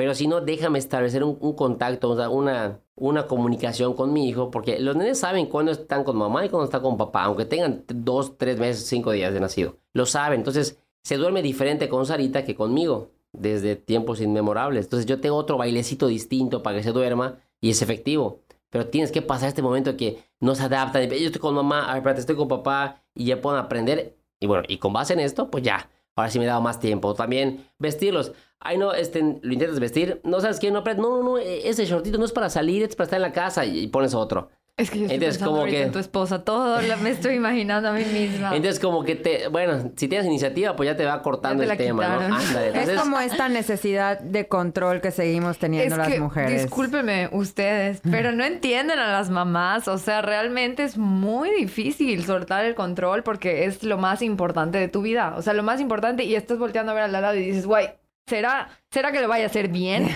[0.00, 4.96] Pero si no, déjame establecer un, contacto, una, una comunicación con mi hijo, porque los
[4.96, 8.58] nenes saben cuándo están con mamá y cuándo están con papá, aunque tengan dos, tres
[8.58, 9.76] meses, cinco días de nacido.
[9.92, 14.86] Lo saben, entonces se duerme diferente con Sarita que conmigo, desde tiempos inmemorables.
[14.86, 18.40] Entonces yo tengo otro bailecito distinto para que se duerma y es efectivo.
[18.70, 21.10] Pero tienes que pasar este momento que no se adaptan.
[21.10, 24.16] Yo estoy con mamá, a ver, espérate, estoy con papá y ya pueden aprender.
[24.40, 27.14] Y bueno, y con base en esto, pues ya, ahora sí me dado más tiempo.
[27.14, 28.32] También vestirlos.
[28.60, 30.20] Ay, no, este, lo intentas vestir.
[30.24, 32.94] No sabes qué, no, no, no, no, e- ese shortito no es para salir, es
[32.94, 34.50] para estar en la casa y, y pones otro.
[34.80, 36.42] Es que yo estoy Entonces, pensando como que- en tu esposa.
[36.44, 38.50] Todo lo- me estoy imaginando a mí misma.
[38.56, 41.68] Entonces, como que te, bueno, si tienes iniciativa, pues ya te va cortando te el
[41.68, 42.14] la tema, ¿no?
[42.18, 42.32] quitaron.
[42.34, 46.62] Ándale, Es entonces, como esta necesidad de control que seguimos teniendo Es las que, mujeres.
[46.62, 49.86] discúlpenme ustedes, pero no entienden a las mamás.
[49.88, 54.88] O sea, realmente es muy difícil soltar el control porque es lo más importante de
[54.88, 55.34] tu vida.
[55.36, 57.88] O sea, lo más importante y estás volteando a ver al lado y dices, güey,
[58.30, 60.08] ¿será, ¿será que lo vaya a hacer bien?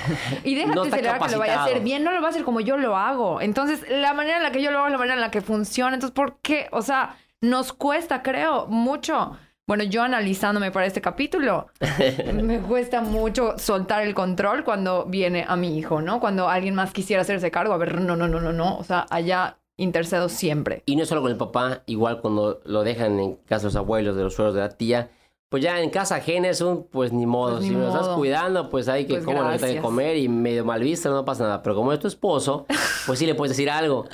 [0.44, 2.02] Y déjate, No está ¿será que lo vaya a hacer bien?
[2.04, 3.40] No lo va a hacer como yo lo hago.
[3.42, 5.42] Entonces, la manera en la que yo lo hago es la manera en la que
[5.42, 5.94] funciona.
[5.94, 6.68] Entonces, ¿por qué?
[6.70, 9.36] O sea, nos cuesta, creo, mucho.
[9.66, 11.68] Bueno, yo analizándome para este capítulo,
[12.34, 16.20] me cuesta mucho soltar el control cuando viene a mi hijo, ¿no?
[16.20, 19.06] Cuando alguien más quisiera hacerse cargo, a ver, no, no, no, no, no, o sea,
[19.08, 20.82] allá intercedo siempre.
[20.84, 24.16] Y no solo con el papá, igual cuando lo dejan en casa de los abuelos,
[24.16, 25.10] de los suegros, de la tía,
[25.48, 27.58] pues ya en casa ajena es un, pues ni modo.
[27.58, 28.16] Pues ni si lo estás modo.
[28.16, 31.62] cuidando, pues hay que Pues como que comer y medio mal visto, no pasa nada.
[31.62, 32.66] Pero como es tu esposo,
[33.06, 34.06] pues sí le puedes decir algo.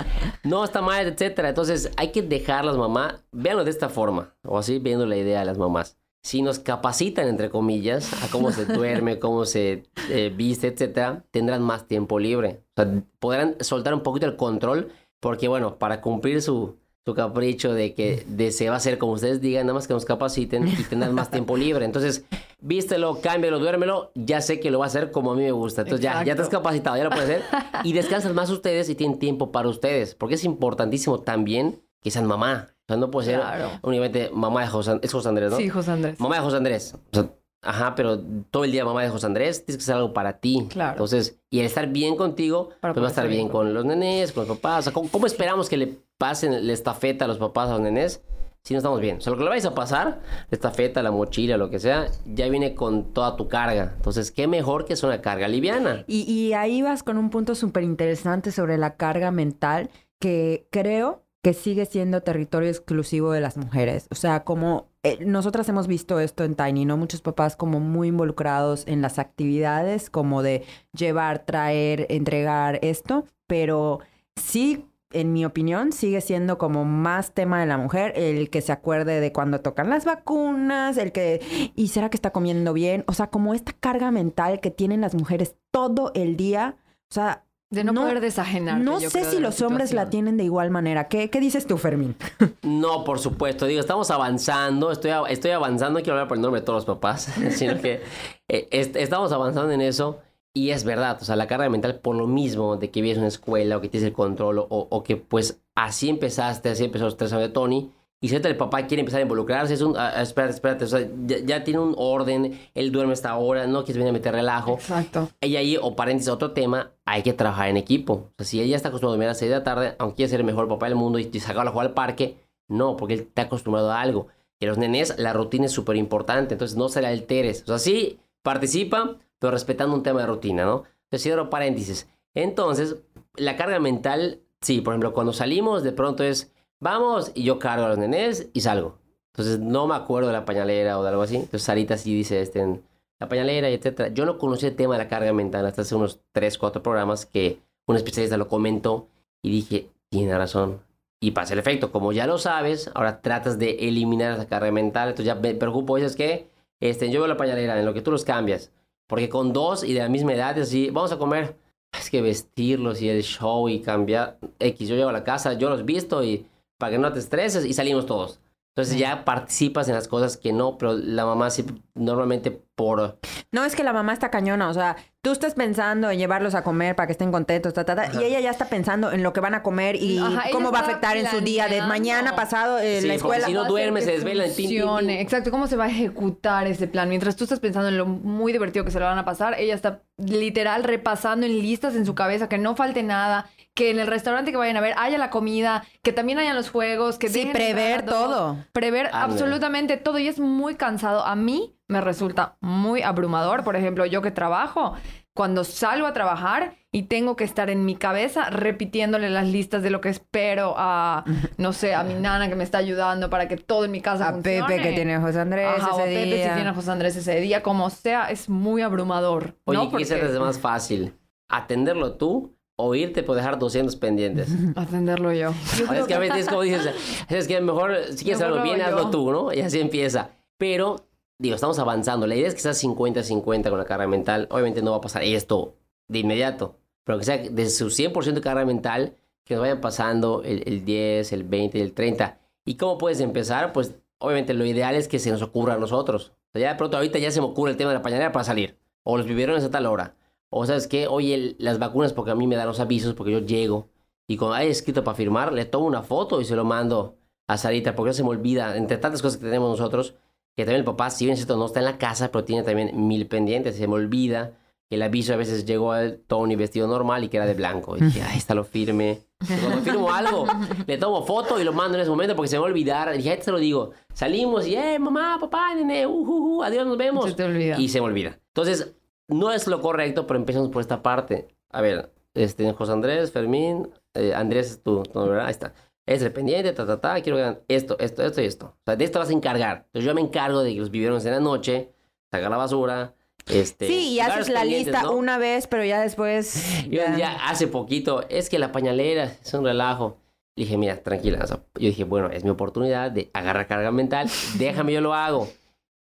[0.44, 1.48] No está mal, etcétera.
[1.48, 3.22] Entonces hay que dejarlas, mamá.
[3.32, 5.96] Véanlo de esta forma, o así viendo la idea de las mamás.
[6.22, 11.62] Si nos capacitan, entre comillas, a cómo se duerme, cómo se eh, viste, etcétera, tendrán
[11.62, 12.60] más tiempo libre.
[12.76, 17.72] O sea, podrán soltar un poquito el control, porque bueno, para cumplir su, su capricho
[17.72, 20.68] de que de se va a hacer como ustedes digan, nada más que nos capaciten
[20.68, 21.84] y tendrán más tiempo libre.
[21.86, 22.24] Entonces,
[22.60, 25.82] vístelo, cámbialo, duérmelo, ya sé que lo va a hacer como a mí me gusta.
[25.82, 26.58] Entonces ya, ya te has Exacto.
[26.58, 27.42] capacitado, ya lo puedes hacer.
[27.84, 32.26] Y descansan más ustedes y tienen tiempo para ustedes, porque es importantísimo también que sean
[32.26, 32.68] mamá.
[32.82, 33.70] O sea, no puede ser Claro.
[33.82, 35.56] únicamente mamá de José, es José Andrés, ¿no?
[35.56, 36.20] Sí, José Andrés.
[36.20, 36.94] Mamá de José Andrés.
[37.12, 37.30] O sea,
[37.62, 38.20] ajá, pero
[38.50, 40.66] todo el día mamá de José Andrés, tienes que hacer algo para ti.
[40.70, 40.92] Claro.
[40.92, 43.84] Entonces, y el estar bien contigo, Para pues va a estar bien bien con los
[43.84, 44.80] nenes, con los papás.
[44.80, 47.80] O sea, ¿cómo, cómo esperamos que le pasen la estafeta a los papás a los
[47.80, 48.22] nenes
[48.62, 49.18] si no estamos bien?
[49.18, 50.20] O sea, lo que le vais a pasar,
[50.50, 53.94] la estafeta, la mochila, lo que sea, ya viene con toda tu carga.
[53.96, 56.04] Entonces, qué mejor que es una carga liviana.
[56.06, 61.24] Y, y ahí vas con un punto súper interesante sobre la carga mental que creo
[61.42, 64.08] que sigue siendo territorio exclusivo de las mujeres.
[64.10, 66.96] O sea, como eh, nosotras hemos visto esto en Tiny, ¿no?
[66.96, 74.00] Muchos papás como muy involucrados en las actividades, como de llevar, traer, entregar esto, pero
[74.36, 78.72] sí, en mi opinión, sigue siendo como más tema de la mujer, el que se
[78.72, 83.02] acuerde de cuando tocan las vacunas, el que, ¿y será que está comiendo bien?
[83.06, 86.76] O sea, como esta carga mental que tienen las mujeres todo el día,
[87.10, 88.84] o sea, De no, No- poder desajenarte.
[88.84, 91.06] no yo sé creo, si los hombres la tienen de igual manera.
[91.08, 92.16] ¿Qué, qué dices tú, Fermín?
[92.62, 93.66] No, por supuesto.
[93.66, 94.90] Digo, estamos avanzando.
[94.90, 95.98] Estoy, estoy avanzando.
[95.98, 98.02] No quiero hablar por el nombre de todos los papás, sino que
[98.48, 100.18] eh, est- estamos avanzando en eso.
[100.52, 103.22] Y es verdad, o sea, la carga mental por lo mismo de que vives en
[103.22, 107.04] una escuela o que tienes el control o, o que pues así empezaste, así empezó
[107.04, 107.92] los tres años de Tony.
[108.22, 110.84] Y si ahorita el papá quiere empezar a involucrarse, es un, ah, ah, espérate, espérate,
[110.84, 114.12] o sea, ya, ya tiene un orden, él duerme hasta ahora, no quieres venir a
[114.12, 114.74] meter relajo.
[114.74, 115.30] Exacto.
[115.40, 118.12] Y ahí, o paréntesis, otro tema, hay que trabajar en equipo.
[118.12, 120.16] O sea, si ella está acostumbrado a dormir a las 6 de la tarde, aunque
[120.16, 122.36] quiere ser el mejor papá del mundo y, y sacarlo a jugar al parque,
[122.68, 124.28] no, porque él está acostumbrado a algo.
[124.60, 127.62] Y los nenes, la rutina es súper importante, entonces no se la alteres.
[127.62, 130.84] O sea, sí, participa, pero respetando un tema de rutina, ¿no?
[131.04, 132.06] Entonces, cierro paréntesis.
[132.34, 132.96] Entonces,
[133.36, 137.86] la carga mental, sí, por ejemplo, cuando salimos, de pronto es, vamos, y yo cargo
[137.86, 138.98] a los nenes y salgo.
[139.32, 141.36] Entonces, no me acuerdo de la pañalera o de algo así.
[141.36, 142.82] Entonces, Sarita sí dice, este, en
[143.20, 144.08] la pañalera y etcétera.
[144.08, 147.26] Yo no conocí el tema de la carga mental hasta hace unos 3, 4 programas
[147.26, 149.08] que un especialista lo comentó
[149.42, 150.80] y dije, tiene razón.
[151.22, 155.10] Y pasa el efecto, como ya lo sabes, ahora tratas de eliminar esa carga mental,
[155.10, 156.48] entonces ya me preocupo, dices que
[156.80, 158.72] este, yo veo la pañalera en lo que tú los cambias,
[159.06, 161.56] porque con dos y de la misma edad, es así, vamos a comer,
[161.98, 165.68] es que vestirlos y el show y cambiar X, yo llego a la casa, yo
[165.68, 166.46] los visto y
[166.80, 168.40] para que no te estreses y salimos todos.
[168.74, 173.18] Entonces ya participas en las cosas que no, pero la mamá sí normalmente por...
[173.50, 176.62] No, es que la mamá está cañona, o sea, tú estás pensando en llevarlos a
[176.62, 179.32] comer para que estén contentos, ta, ta, ta, y ella ya está pensando en lo
[179.32, 182.36] que van a comer y Ajá, cómo va a afectar en su día de mañana
[182.36, 183.46] pasado en Sí, la escuela.
[183.46, 185.20] si no duerme, se desvela, tin, funcione.
[185.20, 187.08] Exacto, cómo se va a ejecutar ese plan.
[187.08, 189.74] Mientras tú estás pensando en lo muy divertido que se lo van a pasar, ella
[189.74, 194.08] está literal repasando en listas en su cabeza que no falte nada, que en el
[194.08, 197.48] restaurante que vayan a ver haya la comida, que también hayan los juegos, que Sí,
[197.50, 198.58] prever a todo.
[198.72, 201.24] Prever absolutamente todo y es muy cansado.
[201.24, 203.64] A mí me resulta muy abrumador.
[203.64, 204.96] Por ejemplo, yo que trabajo,
[205.32, 209.88] cuando salgo a trabajar y tengo que estar en mi cabeza repitiéndole las listas de
[209.88, 211.24] lo que espero a,
[211.56, 214.28] no sé, a mi nana que me está ayudando para que todo en mi casa
[214.28, 214.62] A funcione.
[214.68, 216.48] Pepe que tiene José Andrés Ajá, o ese a Pepe día.
[216.48, 219.56] si tiene a José Andrés ese día, como sea, es muy abrumador.
[219.64, 219.90] Oye, ¿no?
[219.90, 221.14] ¿qué se te hace más fácil?
[221.48, 224.48] ¿Atenderlo tú o irte por dejar 200 pendientes?
[224.76, 225.52] Atenderlo yo.
[225.88, 226.88] Ah, es que a veces es como dices,
[227.28, 229.10] es que mejor si quieres hacerlo lo bien, hazlo yo.
[229.10, 229.52] tú, ¿no?
[229.52, 230.30] Y así empieza.
[230.58, 230.96] Pero,
[231.38, 232.26] digo, estamos avanzando.
[232.26, 234.46] La idea es que seas 50-50 con la carga mental.
[234.50, 235.74] Obviamente no va a pasar esto
[236.08, 239.14] de inmediato, pero que sea de su 100% de carga mental,
[239.44, 242.38] que nos vayan pasando el, el 10, el 20 y el 30.
[242.64, 243.72] ¿Y cómo puedes empezar?
[243.72, 246.32] Pues, obviamente, lo ideal es que se nos ocurra a nosotros.
[246.48, 248.32] O sea, ya de pronto ahorita ya se me ocurre el tema de la pañalera
[248.32, 248.76] para salir.
[249.02, 250.14] O los biberones a tal hora.
[250.50, 253.32] O sabes qué, oye, el- las vacunas porque a mí me dan los avisos porque
[253.32, 253.88] yo llego
[254.28, 257.16] y cuando hay escrito para firmar, le tomo una foto y se lo mando
[257.48, 260.14] a Sarita porque no se me olvida, entre tantas cosas que tenemos nosotros,
[260.56, 262.62] que también el papá, si bien es cierto, no está en la casa, pero tiene
[262.62, 264.52] también mil pendientes, se me olvida.
[264.90, 267.96] El aviso a veces llegó al Tony vestido normal y que era de blanco.
[267.96, 269.20] Y dije, ahí está lo firme.
[269.46, 270.46] Cuando firmo algo,
[270.84, 273.14] le tomo foto y lo mando en ese momento porque se me va a olvidar.
[273.14, 273.92] Y dije, ahí te lo digo.
[274.12, 277.24] Salimos y, eh, mamá, papá, nene, uh, uh, uh, adiós, nos vemos.
[277.24, 277.78] Se te olvida.
[277.78, 278.36] Y se me olvida.
[278.48, 278.92] Entonces,
[279.30, 281.48] no es lo correcto, pero empezamos por esta parte.
[281.70, 285.46] A ver, este, José Andrés, Fermín, eh, Andrés es tu- ¿verdad?
[285.46, 285.74] Ahí está.
[286.06, 288.66] Es dependiente, ta, ta, ta, quiero hagan esto, esto, esto y esto.
[288.66, 289.84] O sea, de esto vas a encargar.
[289.86, 291.92] Entonces yo me encargo de que los biberones en la noche,
[292.32, 293.14] sacar la basura,
[293.46, 293.86] este...
[293.86, 295.12] Sí, y haces la lista ¿no?
[295.12, 296.84] una vez, pero ya después...
[296.90, 300.16] Yo ya hace poquito, es que la pañalera es un relajo.
[300.56, 301.40] Le dije, mira, tranquila.
[301.42, 304.28] o sea, yo dije, bueno, es mi oportunidad de agarrar carga mental.
[304.58, 305.48] Déjame, yo lo hago.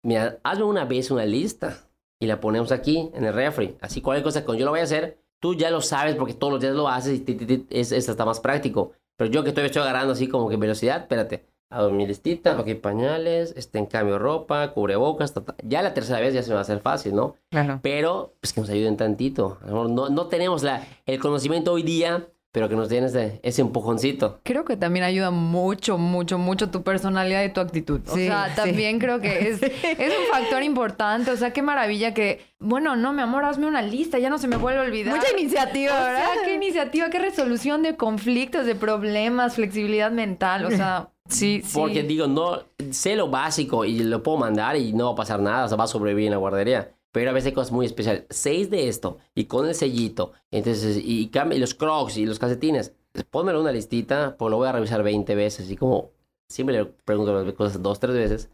[0.02, 1.87] Mira, hazme una vez una lista
[2.20, 3.76] y la ponemos aquí en el refri.
[3.80, 6.52] Así cualquier cosa que yo lo voy a hacer, tú ya lo sabes porque todos
[6.52, 8.92] los días lo haces y ti, ti, ti, es, es hasta más práctico.
[9.16, 11.46] Pero yo que estoy, estoy agarrando así como que velocidad, espérate.
[11.70, 15.54] Hago mi listita, ok, pañales, este, en cambio ropa, cubrebocas, ta, ta.
[15.62, 17.36] ya la tercera vez ya se me va a hacer fácil, ¿no?
[17.50, 17.80] Claro.
[17.82, 19.58] pero pues que nos ayuden tantito.
[19.62, 23.60] A no, no tenemos la, el conocimiento hoy día, pero que nos den ese, ese
[23.60, 24.40] empujoncito.
[24.42, 28.00] Creo que también ayuda mucho, mucho, mucho tu personalidad y tu actitud.
[28.08, 28.56] O Sí, sea, sí.
[28.56, 29.72] también creo que es, es
[30.18, 31.30] un factor importante.
[31.30, 34.48] O sea, qué maravilla que, bueno, no, mi amor, hazme una lista, ya no se
[34.48, 35.14] me vuelve a olvidar.
[35.16, 36.24] Mucha iniciativa, O ¿verdad?
[36.34, 40.64] sea, qué iniciativa, qué resolución de conflictos, de problemas, flexibilidad mental.
[40.64, 41.72] O sea, sí, sí.
[41.78, 45.40] Porque digo, no sé lo básico y lo puedo mandar y no va a pasar
[45.40, 46.92] nada, o sea, va a sobrevivir en la guardería.
[47.12, 48.24] Pero a veces hay cosas muy especiales.
[48.30, 50.32] Seis de esto y con el sellito.
[50.50, 52.92] Entonces, y, y los crocs y los calcetines.
[53.30, 55.70] Pónmelo en una listita, pues lo voy a revisar 20 veces.
[55.70, 56.10] Y como
[56.48, 58.50] siempre le pregunto las cosas dos, tres veces.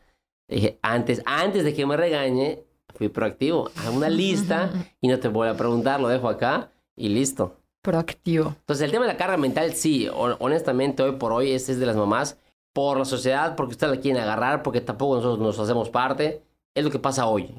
[0.49, 2.64] Dije, antes, antes de que me regañe,
[2.95, 3.71] fui proactivo.
[3.77, 7.57] Haz una lista y no te voy a preguntar, lo dejo acá y listo.
[7.83, 8.55] Proactivo.
[8.61, 11.79] Entonces, el tema de la carga mental, sí, hon- honestamente, hoy por hoy, este es
[11.81, 12.38] de las mamás,
[12.73, 16.43] por la sociedad, porque ustedes la quieren agarrar, porque tampoco nosotros nos hacemos parte.
[16.75, 17.55] Es lo que pasa hoy.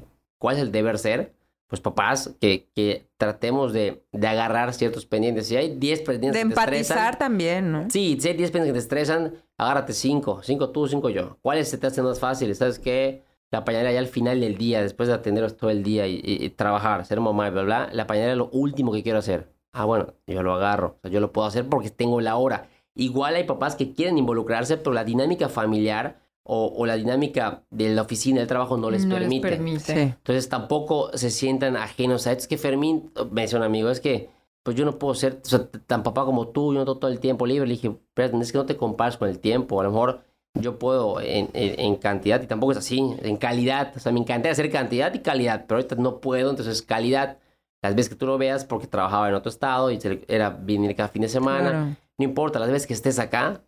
[0.46, 1.34] ¿Cuál es el deber ser?
[1.66, 5.48] Pues papás, que, que tratemos de, de agarrar ciertos pendientes.
[5.48, 7.90] Si hay 10 pendientes De que te estresan, empatizar también, ¿no?
[7.90, 10.42] Sí, si hay 10 pendientes que te estresan, agárrate 5.
[10.44, 11.38] 5 tú, 5 yo.
[11.42, 12.58] ¿Cuáles se te hacen más fáciles?
[12.58, 13.24] ¿Sabes qué?
[13.50, 16.44] La pañalera ya al final del día, después de atenderos todo el día y, y-
[16.44, 19.48] y trabajar, ser mamá y bla, bla, la pañalera es lo último que quiero hacer.
[19.72, 20.94] Ah, bueno, yo lo agarro.
[20.98, 22.68] O sea, yo lo puedo hacer porque tengo la hora.
[22.94, 27.88] Igual hay papás que quieren involucrarse, pero la dinámica familiar o, o la dinámica de
[27.94, 29.48] la oficina, del trabajo no les permite.
[29.48, 29.94] permite.
[29.94, 30.00] Sí.
[30.00, 32.42] Entonces tampoco se sientan ajenos a esto.
[32.42, 34.30] Es que Fermín, me decía un amigo, es que
[34.62, 37.10] pues yo no puedo ser o sea, tan papá como tú, yo no tengo todo
[37.10, 37.66] el tiempo libre.
[37.68, 39.80] Le dije, pero es que no te compares con el tiempo.
[39.80, 40.22] A lo mejor
[40.54, 43.92] yo puedo en, en- en cantidad y tampoco es así, en calidad.
[43.96, 47.38] O sea, me encantaría hacer cantidad y calidad, pero ahorita no puedo, entonces calidad.
[47.86, 51.08] Las veces que tú lo veas porque trabajaba en otro estado y era venir cada
[51.08, 51.70] fin de semana.
[51.70, 51.96] Claro.
[52.18, 53.60] No importa, las veces que estés acá,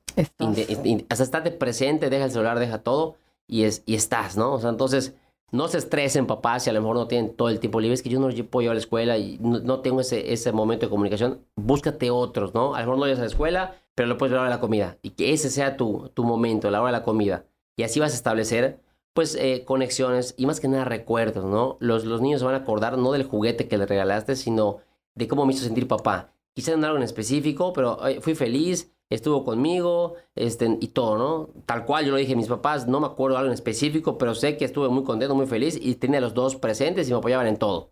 [1.09, 4.53] hasta estate presente, deja el celular, deja todo y, es, y estás, ¿no?
[4.53, 5.15] O sea, entonces
[5.51, 7.95] no se estresen papás si a lo mejor no tienen todo el tiempo libre.
[7.95, 10.53] Es que yo no puedo llevar a la escuela y no, no tengo ese, ese
[10.53, 11.41] momento de comunicación.
[11.57, 12.75] Búscate otros, ¿no?
[12.75, 14.55] A lo mejor no llegas a la escuela, pero lo puedes ver a la hora
[14.55, 14.99] de la comida.
[15.03, 17.45] Y que ese sea tu, tu momento, la hora de la comida.
[17.77, 18.81] Y así vas a establecer,
[19.19, 21.77] pues, eh, conexiones y más que nada recuerdos, ¿no?
[21.81, 24.77] Los, los niños se van a acordar no del juguete que le regalaste, sino
[25.17, 26.33] de cómo me hizo sentir papá.
[26.55, 31.51] Quizá en algo en específico, pero "Ay, fui feliz, estuvo conmigo, este, y todo, ¿no?
[31.67, 34.19] Tal cual yo lo dije a mis papás, no me acuerdo de algo en específico,
[34.19, 37.11] pero sé que estuve muy contento, muy feliz y tenía a los dos presentes y
[37.11, 37.91] me apoyaban en todo.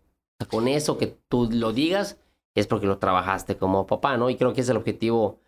[0.49, 2.21] Con eso que tú lo digas
[2.55, 4.29] es porque lo trabajaste como papá, ¿no?
[4.29, 5.41] Y creo que es el objetivo,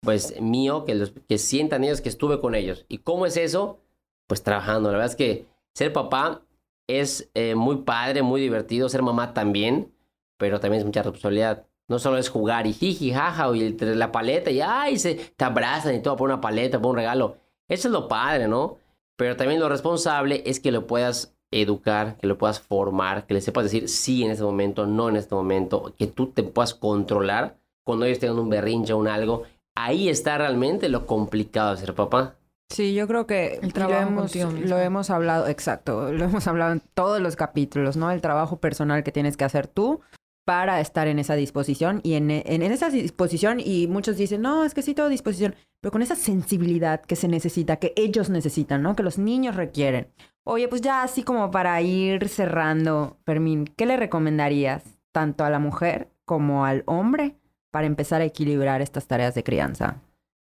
[0.00, 2.86] pues, mío, que, los, que sientan ellos que estuve con ellos.
[2.88, 3.80] ¿Y cómo es eso?
[4.28, 4.92] Pues trabajando.
[4.92, 6.42] La verdad es que ser papá
[6.86, 9.92] es eh, muy padre, muy divertido, ser mamá también,
[10.36, 11.66] pero también es mucha responsabilidad.
[11.88, 15.94] No solo es jugar y jiji, jaja, y la paleta, y ay, se, te abrazan
[15.94, 17.38] y todo por una paleta, por un regalo.
[17.66, 18.78] Eso es lo padre, ¿no?
[19.16, 23.40] Pero también lo responsable es que lo puedas educar, que lo puedas formar, que le
[23.40, 27.58] sepas decir sí en este momento, no en este momento, que tú te puedas controlar
[27.84, 29.44] cuando ellos tengan un berrinche o un algo.
[29.74, 32.37] Ahí está realmente lo complicado de ser papá.
[32.70, 36.82] Sí, yo creo que El trabajo lo, hemos, lo hablado, exacto, lo hemos hablado en
[36.94, 38.10] todos los capítulos, ¿no?
[38.10, 40.00] El trabajo personal que tienes que hacer tú
[40.44, 44.64] para estar en esa disposición y en, en, en esa disposición y muchos dicen, no,
[44.64, 48.82] es que sí tengo disposición, pero con esa sensibilidad que se necesita, que ellos necesitan,
[48.82, 48.96] ¿no?
[48.96, 50.08] Que los niños requieren.
[50.44, 55.58] Oye, pues ya así como para ir cerrando, Fermín, ¿qué le recomendarías tanto a la
[55.58, 57.36] mujer como al hombre
[57.70, 60.02] para empezar a equilibrar estas tareas de crianza?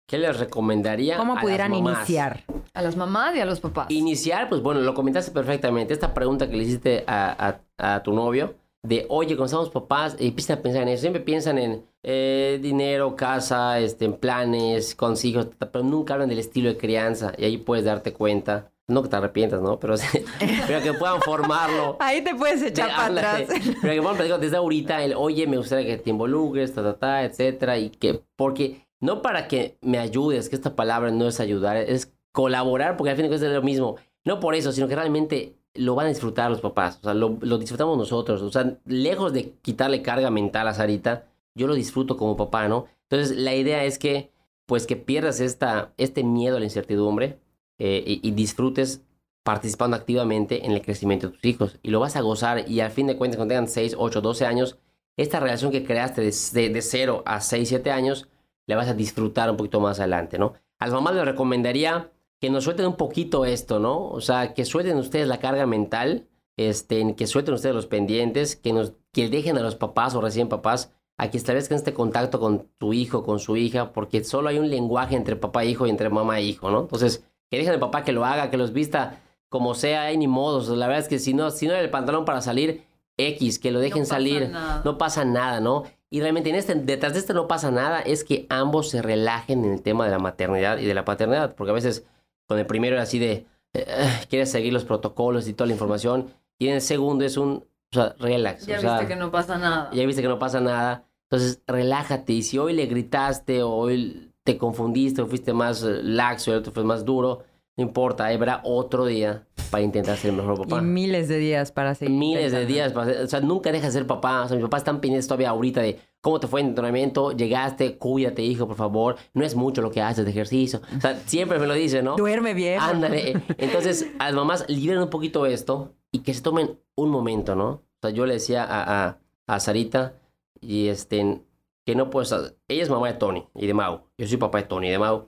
[0.08, 1.16] ¿Qué les recomendaría?
[1.16, 1.98] a ¿Cómo las pudieran mamás?
[2.10, 2.44] iniciar?
[2.74, 3.88] A las mamás y a los papás.
[3.92, 5.94] Iniciar, pues bueno, lo comentaste perfectamente.
[5.94, 10.16] Esta pregunta que le hiciste a, a- a tu novio, de oye, cuando estamos papás,
[10.18, 11.02] y empiezan a pensar en eso.
[11.02, 16.40] Siempre piensan en eh, dinero, casa, este, en planes, con hijos, pero nunca hablan del
[16.40, 17.34] estilo de crianza.
[17.38, 18.72] Y ahí puedes darte cuenta.
[18.90, 19.78] No que te arrepientas, ¿no?
[19.78, 19.96] Pero,
[20.68, 21.98] pero que puedan formarlo.
[22.00, 23.60] Ahí te puedes echar De- para atrás.
[23.82, 26.94] Pero que puedan platicar desde ahorita el, oye, me gustaría que te involucres, ta, ta,
[26.98, 27.78] ta, etcétera.
[27.78, 32.14] Y que, porque no para que me ayudes, que esta palabra no es ayudar, es
[32.32, 33.98] colaborar, porque al fin de cuentas es lo mismo.
[34.26, 36.98] No por eso, sino que realmente lo van a disfrutar los papás.
[37.02, 38.42] O sea, lo, disfrutamos nosotros.
[38.42, 41.26] O sea, lejos de quitarle carga mental a Sarita,
[41.56, 42.86] yo lo disfruto como papá, ¿no?
[43.10, 44.32] Entonces, la idea es que,
[44.66, 47.40] pues, que pierdas esta, este miedo a la incertidumbre
[47.80, 49.04] eh, y, y disfrutes
[49.44, 51.80] participando activamente en el crecimiento de tus hijos.
[51.82, 54.46] Y lo vas a gozar y al fin de cuentas, cuando tengan 6, 8, 12
[54.46, 54.78] años,
[55.16, 58.28] esta relación que creaste de, de, de 0 a 6, 7 años,
[58.68, 60.54] la vas a disfrutar un poquito más adelante, ¿no?
[60.80, 64.08] A las mamás les recomendaría que nos suelten un poquito esto, ¿no?
[64.10, 68.74] O sea, que suelten ustedes la carga mental, este, que suelten ustedes los pendientes, que,
[68.74, 72.68] nos, que dejen a los papás o recién papás a que establezcan este contacto con
[72.78, 75.90] tu hijo, con su hija, porque solo hay un lenguaje entre papá e hijo y
[75.90, 76.82] entre mamá e hijo, ¿no?
[76.82, 80.28] Entonces, que dejen al papá que lo haga, que los vista como sea, hay ni
[80.28, 80.68] modos.
[80.70, 82.84] La verdad es que si no, si no el pantalón para salir,
[83.18, 84.82] X, que lo dejen No salir, nada.
[84.86, 85.84] no pasa nada, ¿no?
[86.10, 89.66] Y realmente en este, detrás de este no pasa nada, es que ambos se relajen
[89.66, 92.06] en el tema de la maternidad y de la paternidad, porque a veces
[92.48, 93.86] con el primero era así de, eh,
[94.30, 97.96] quieres seguir los protocolos y toda la información, y en el segundo es un, o
[97.96, 98.66] sea, relax.
[98.66, 99.90] Ya o sea, viste que no pasa nada.
[99.94, 101.04] ya viste que no pasa nada.
[101.30, 102.34] Entonces, relájate.
[102.34, 106.60] Y si hoy le gritaste o hoy te confundiste o fuiste más eh, laxo el
[106.60, 107.44] otro fue más duro,
[107.78, 110.80] no importa, habrá otro día para intentar ser el mejor papá.
[110.80, 112.18] Y miles de días para seguir.
[112.18, 114.44] Miles de días, para ser- o sea, nunca dejas de ser papá.
[114.44, 117.98] O sea, mis papás están pendientes todavía ahorita de cómo te fue en entrenamiento, llegaste,
[117.98, 119.18] cuídate, hijo, por favor.
[119.34, 120.82] No es mucho lo que haces de ejercicio.
[120.98, 122.16] O sea, siempre me lo dicen, ¿no?
[122.16, 122.80] Duerme bien.
[122.80, 123.42] Ándale.
[123.58, 127.68] Entonces, a las mamás liberen un poquito esto y que se tomen un momento, ¿no?
[127.70, 129.18] O sea, yo le decía a, a,
[129.48, 130.14] a Sarita
[130.62, 131.42] y este,
[131.86, 132.32] que no puedes...
[132.70, 134.02] Ella es mamá de Tony y de Mau.
[134.18, 135.28] Yo soy papá de Tony y de Mau.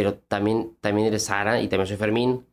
[0.00, 2.46] Pero también, también eres Sara y también soy Fermín.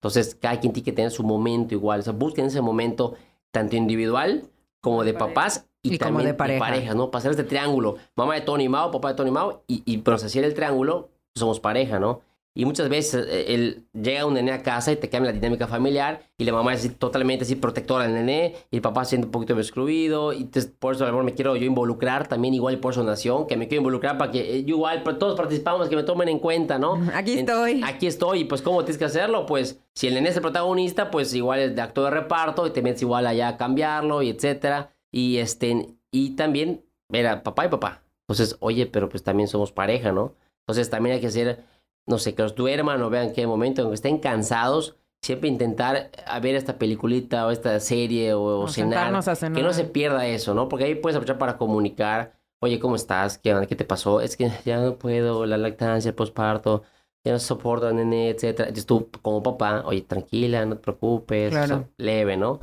[0.00, 1.98] Entonces, cada quien tiene que tener su momento igual.
[1.98, 3.14] O sea, busquen ese momento
[3.50, 4.44] tanto individual
[4.80, 5.34] como de De pareja.
[5.34, 6.94] papás y, Y como también de pareja.
[6.94, 7.10] ¿no?
[7.10, 7.96] Pasar este triángulo.
[8.14, 9.62] Mamá de Tony y Mau, papá de Tony y Mau.
[9.66, 12.20] Y, y pero si así era el triángulo, somos pareja, ¿no?
[12.54, 15.66] Y muchas veces eh, él llega un nene a casa y te cambia la dinámica
[15.66, 19.10] familiar y la mamá es así, totalmente así protectora del nene y el papá se
[19.10, 22.28] siente un poquito excluido y entonces, por eso a lo mejor me quiero yo involucrar
[22.28, 25.36] también igual por su nación, que me quiero involucrar para que eh, yo igual, todos
[25.36, 27.00] participamos, que me tomen en cuenta, ¿no?
[27.14, 27.80] Aquí En- estoy.
[27.84, 29.46] Aquí estoy y pues ¿cómo tienes que hacerlo?
[29.46, 32.70] Pues si el nene es el protagonista, pues igual es de acto de reparto y
[32.70, 34.90] te metes igual allá a cambiarlo y etcétera.
[35.10, 38.02] Y este, y también, mira, papá y papá.
[38.28, 40.34] Entonces, oye, pero pues también somos pareja, ¿no?
[40.60, 41.64] Entonces también hay que hacer,
[42.06, 46.40] no sé, que los duerman o vean qué momento, aunque estén cansados, siempre intentar a
[46.40, 49.12] ver esta peliculita o esta serie o, cenar.
[49.54, 50.68] Que no se pierda eso, ¿no?
[50.68, 52.32] Porque ahí puedes aprovechar para comunicar.
[52.60, 53.38] Oye, ¿cómo estás?
[53.38, 53.66] ¿Qué?
[53.68, 54.20] ¿Qué te pasó?
[54.20, 56.82] Es que ya no puedo, la lactancia, el posparto,
[57.24, 58.68] ya no soporto nene, etcétera.
[58.68, 61.88] Entonces tú, como papá, oye, tranquila, no te preocupes, o sea, Claro.
[61.96, 62.60] leve, ¿no?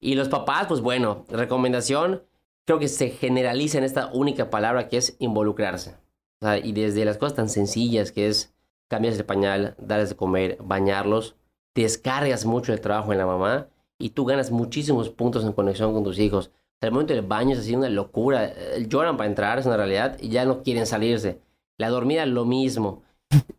[0.00, 2.22] Y los papás, pues bueno, recomendación,
[2.66, 5.96] creo que se generaliza en esta única palabra que es involucrarse.
[6.42, 8.53] O sea, y desde las cosas tan sencillas que es
[8.94, 11.34] cambiarles el pañal, darles de comer, bañarlos,
[11.74, 13.66] descargas mucho el trabajo en la mamá
[13.98, 16.52] y tú ganas muchísimos puntos en conexión con tus hijos.
[16.80, 18.44] Sea, el momento del baño es así una locura.
[18.46, 21.40] Eh, Lloran para entrar, es una realidad, y ya no quieren salirse.
[21.76, 23.02] La dormida, lo mismo.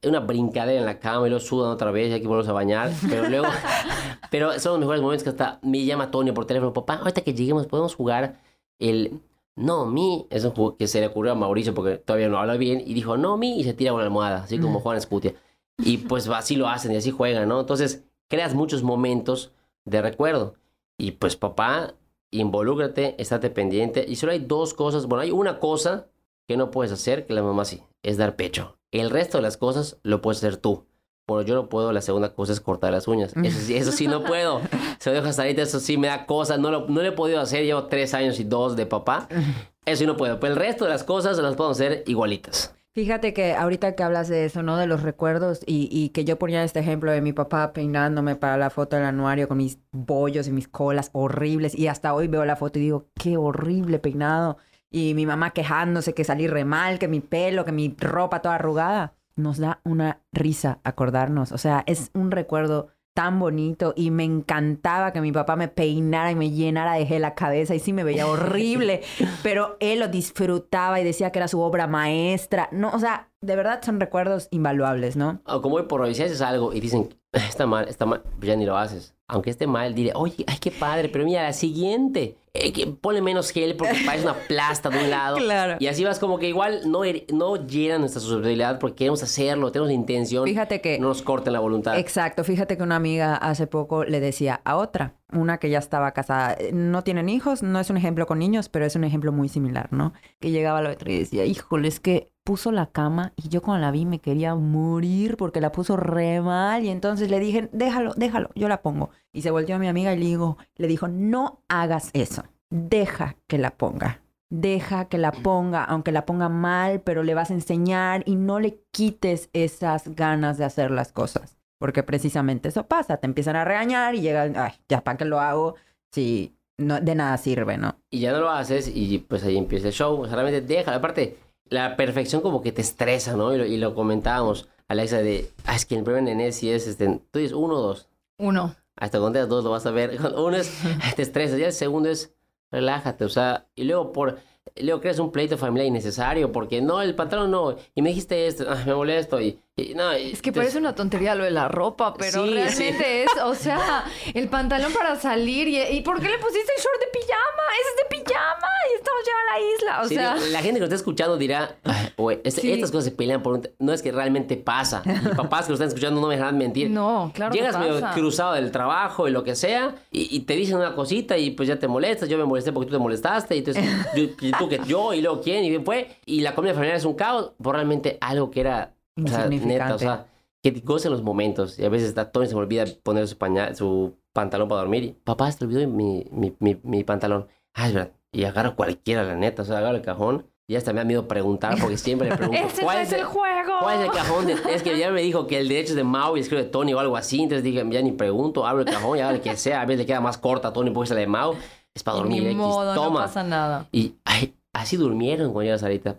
[0.05, 2.53] Una brincadera en la cama y luego sudan otra vez y hay que volverlos a
[2.53, 2.91] bañar.
[3.09, 3.47] Pero luego,
[4.31, 6.71] pero son los mejores momentos que hasta me llama Tony por teléfono.
[6.71, 8.39] Papá, ahorita que lleguemos podemos jugar
[8.79, 9.19] el...
[9.56, 12.58] No, mi, es un juego que se le ocurrió a Mauricio porque todavía no habla
[12.58, 15.34] bien y dijo, no, mi, y se tira una almohada, así como Juan Escutia.
[15.78, 17.62] Y pues así lo hacen y así juegan, ¿no?
[17.62, 19.53] Entonces, creas muchos momentos
[19.86, 20.56] de recuerdo.
[20.97, 21.95] Y pues papá,
[22.32, 24.06] involúcrate, estate pendiente.
[24.08, 26.08] Y solo hay dos cosas, bueno, hay una cosa
[26.47, 28.78] que no puedes hacer que la mamá sí, es dar pecho.
[28.91, 30.86] El resto de las cosas lo puedes hacer tú.
[31.28, 33.34] Bueno, yo no puedo, la segunda cosa es cortar las uñas.
[33.43, 34.61] Eso sí, eso sí no puedo.
[34.99, 36.57] Se lo dejo hasta ahorita, eso sí me da cosa.
[36.57, 39.28] No lo, no lo he podido hacer, llevo tres años y dos de papá.
[39.86, 40.39] Eso sí no puedo.
[40.39, 42.73] Pero el resto de las cosas las puedo hacer igualitas.
[42.95, 44.78] Fíjate que ahorita que hablas de eso, ¿no?
[44.78, 48.57] De los recuerdos y, y que yo ponía este ejemplo de mi papá peinándome para
[48.57, 52.45] la foto del anuario con mis bollos y mis colas horribles y hasta hoy veo
[52.45, 54.57] la foto y digo, qué horrible peinado.
[54.89, 58.55] Y mi mamá quejándose que salí re mal, que mi pelo, que mi ropa toda
[58.55, 59.13] arrugada.
[59.36, 61.51] Nos da una risa acordarnos.
[61.51, 66.31] O sea, es un recuerdo tan bonito y me encantaba que mi papá me peinara
[66.31, 69.01] y me llenara de gel la cabeza y sí me veía horrible,
[69.43, 72.67] pero él lo disfrutaba y decía que era su obra maestra.
[72.73, 75.41] No, o sea, de verdad son recuerdos invaluables, ¿no?
[75.45, 78.47] O como hoy por hoy, si haces algo y dicen, está mal, está mal, pues
[78.47, 79.14] ya ni lo haces.
[79.28, 83.21] Aunque esté mal, diré, oye, ay, qué padre, pero mira, la siguiente, eh, que ponle
[83.21, 85.38] menos gel porque parece una plasta de un lado.
[85.45, 85.78] Claro.
[85.80, 89.71] Y así vas como que igual no, her- no llenan nuestra susceptibilidad porque queremos hacerlo,
[89.71, 90.45] tenemos intención.
[90.45, 90.99] Fíjate que...
[90.99, 91.97] No nos corten la voluntad.
[91.97, 96.11] Exacto, fíjate que una amiga hace poco le decía a otra, una que ya estaba
[96.11, 99.32] casada, eh, no tienen hijos, no es un ejemplo con niños, pero es un ejemplo
[99.32, 100.13] muy similar, ¿no?
[100.39, 103.82] Que llegaba la otra y decía, híjole, es que puso la cama y yo cuando
[103.82, 108.14] la vi me quería morir porque la puso re mal y entonces le dije, déjalo,
[108.16, 109.10] déjalo, yo la pongo.
[109.34, 113.36] Y se volteó a mi amiga y le digo, le dijo, no hagas eso, deja
[113.48, 114.22] que la ponga.
[114.50, 118.60] deja que la ponga, aunque la ponga mal, pero le vas a enseñar y no
[118.60, 121.58] le quites esas ganas de hacer las cosas.
[121.80, 125.39] Porque precisamente eso pasa, te empiezan a regañar y llegan, ay, ya para qué lo
[125.39, 125.76] hago
[126.14, 127.98] si no, de nada sirve, ¿no?
[128.10, 130.20] Y ya no lo haces y pues ahí empieza el show.
[130.22, 130.96] O sea, realmente deja.
[130.96, 131.38] Aparte,
[131.70, 133.53] la perfección como que te estresa, ¿no?
[133.53, 136.88] Y lo, y lo comentábamos, Alexa, de, ah, es que el primer nené sí es,
[136.88, 138.07] este, tú dices uno o dos.
[138.38, 138.76] Uno.
[138.95, 140.18] Hasta cuando tengas dos lo vas a ver.
[140.38, 140.72] Uno es,
[141.16, 141.59] te estresas.
[141.59, 142.34] Ya el segundo es,
[142.72, 143.26] relájate.
[143.26, 144.39] O sea, y luego por
[144.78, 148.66] luego creas un pleito familiar innecesario porque no, el pantalón no, y me dijiste esto,
[148.68, 150.17] ah, me molesto y, y no.
[150.17, 153.53] y Es que parece una tontería lo de la ropa, pero Sí, realmente es, o
[153.55, 157.63] sea, el pantalón para salir y, ¿y por qué le pusiste el short de pijama?
[157.82, 160.76] Ese es de pijama y estamos ya a la isla, o Sí, sea, la gente
[160.76, 162.71] que lo está escuchando dirá, "Ay, güey, este- Sí.
[162.71, 163.69] estas cosas se pelean por un...
[163.80, 165.01] No es que realmente pasa.
[165.26, 166.89] Y papás que lo están escuchando no me dejarán mentir.
[166.89, 170.78] no, claro que Llegas medio cruzado del trabajo y lo que sea, y, te dicen
[170.78, 172.30] una cosita y pues ya te molestas.
[172.30, 173.84] Yo me molesté porque tú te molestaste, y entonces
[174.15, 176.15] yo, y tú que yo, y luego quién, y bien fue.
[176.26, 178.93] Y la comida familiar es un caos, por realmente algo que era,
[179.24, 180.26] o sea, neta, o sea,
[180.61, 181.78] que gocen los momentos.
[181.80, 185.03] Y a veces está Tony se me olvida poner su, pañal, su pantalón para dormir.
[185.03, 187.47] Y, papá, se te olvidó mi, mi, mi, mi pantalón.
[187.74, 188.11] Ah, es verdad.
[188.32, 190.45] Y agarro cualquiera, la neta, o sea, agarro el cajón.
[190.68, 193.24] Y hasta me da miedo preguntar porque siempre le pregunto, ese no ¿cuál es el
[193.24, 193.74] juego.
[193.82, 194.47] ¿Cuál es el cajón?
[194.47, 196.70] de- es que ya me dijo que el derecho es de Mau y escribe de
[196.70, 197.43] Tony o algo así.
[197.43, 199.82] Entonces dije, ya ni pregunto, abro el cajón y hago el que sea.
[199.82, 201.53] A veces le queda más corta a Tony porque es la de Mau.
[201.93, 202.57] Es para dormir, Ni X.
[202.57, 203.20] modo, Toma.
[203.22, 203.88] no pasa nada.
[203.91, 206.18] Y ay, así durmieron cuando llegas ahorita.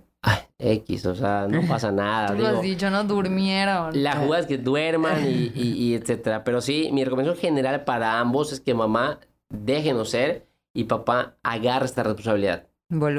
[0.58, 2.28] X, o sea, no pasa nada.
[2.28, 2.56] Tú lo digo.
[2.56, 4.02] has dicho, no durmieron.
[4.02, 6.44] La jugada es que duerman y, y, y etcétera.
[6.44, 11.86] Pero sí, mi recomendación general para ambos es que mamá déjenos ser y papá agarre
[11.86, 12.66] esta responsabilidad.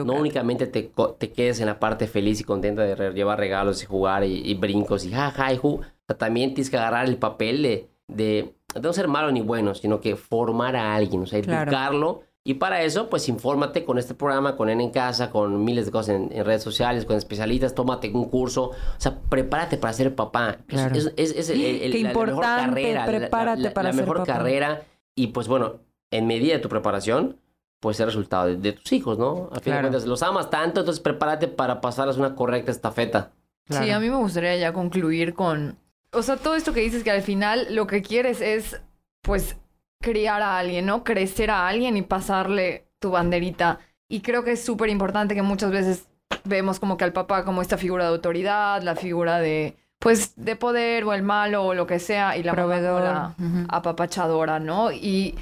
[0.05, 3.85] No únicamente te, te quedes en la parte feliz y contenta de llevar regalos y
[3.85, 5.75] jugar y, y brincos y jaja y ju.
[5.75, 9.41] O sea, también tienes que agarrar el papel de, de, de no ser malo ni
[9.41, 12.23] bueno, sino que formar a alguien, o sea, Claro.
[12.49, 15.91] Y para eso, pues infórmate con este programa, con N en casa, con miles de
[15.91, 18.69] cosas en, en redes sociales, con especialistas, tómate un curso.
[18.69, 20.59] O sea, prepárate para ser papá.
[20.65, 20.95] Claro.
[20.95, 23.05] Es, es- es el- el- Qué la, la mejor importante, carrera.
[23.05, 24.33] la- la- prepárate la- para la ser mejor papá.
[24.33, 24.83] carrera.
[25.13, 27.37] Y pues bueno, en medida de tu preparación,
[27.81, 29.49] pues el resultado de, de tus hijos, ¿no?
[29.51, 29.77] A fin Claro.
[29.79, 33.31] de cuentas, los amas tanto, entonces prepárate para pasarles una correcta estafeta.
[33.65, 33.85] Claro.
[33.85, 35.77] Sí, a mí me gustaría ya concluir con...
[36.13, 38.79] O sea, todo esto que dices que al final lo que quieres es,
[39.21, 39.57] pues,
[40.01, 41.03] criar a alguien, ¿no?
[41.03, 43.79] Crecer a alguien y pasarle tu banderita.
[44.07, 46.07] Y creo que es súper importante que muchas veces
[46.43, 50.55] vemos como que al papá como esta figura de autoridad, la figura de, pues, de
[50.55, 53.01] poder o el malo o lo que sea, y la mamá como Proveedor.
[53.03, 53.65] la Ujú.
[53.69, 54.91] apapachadora, ¿no?
[54.91, 55.35] Y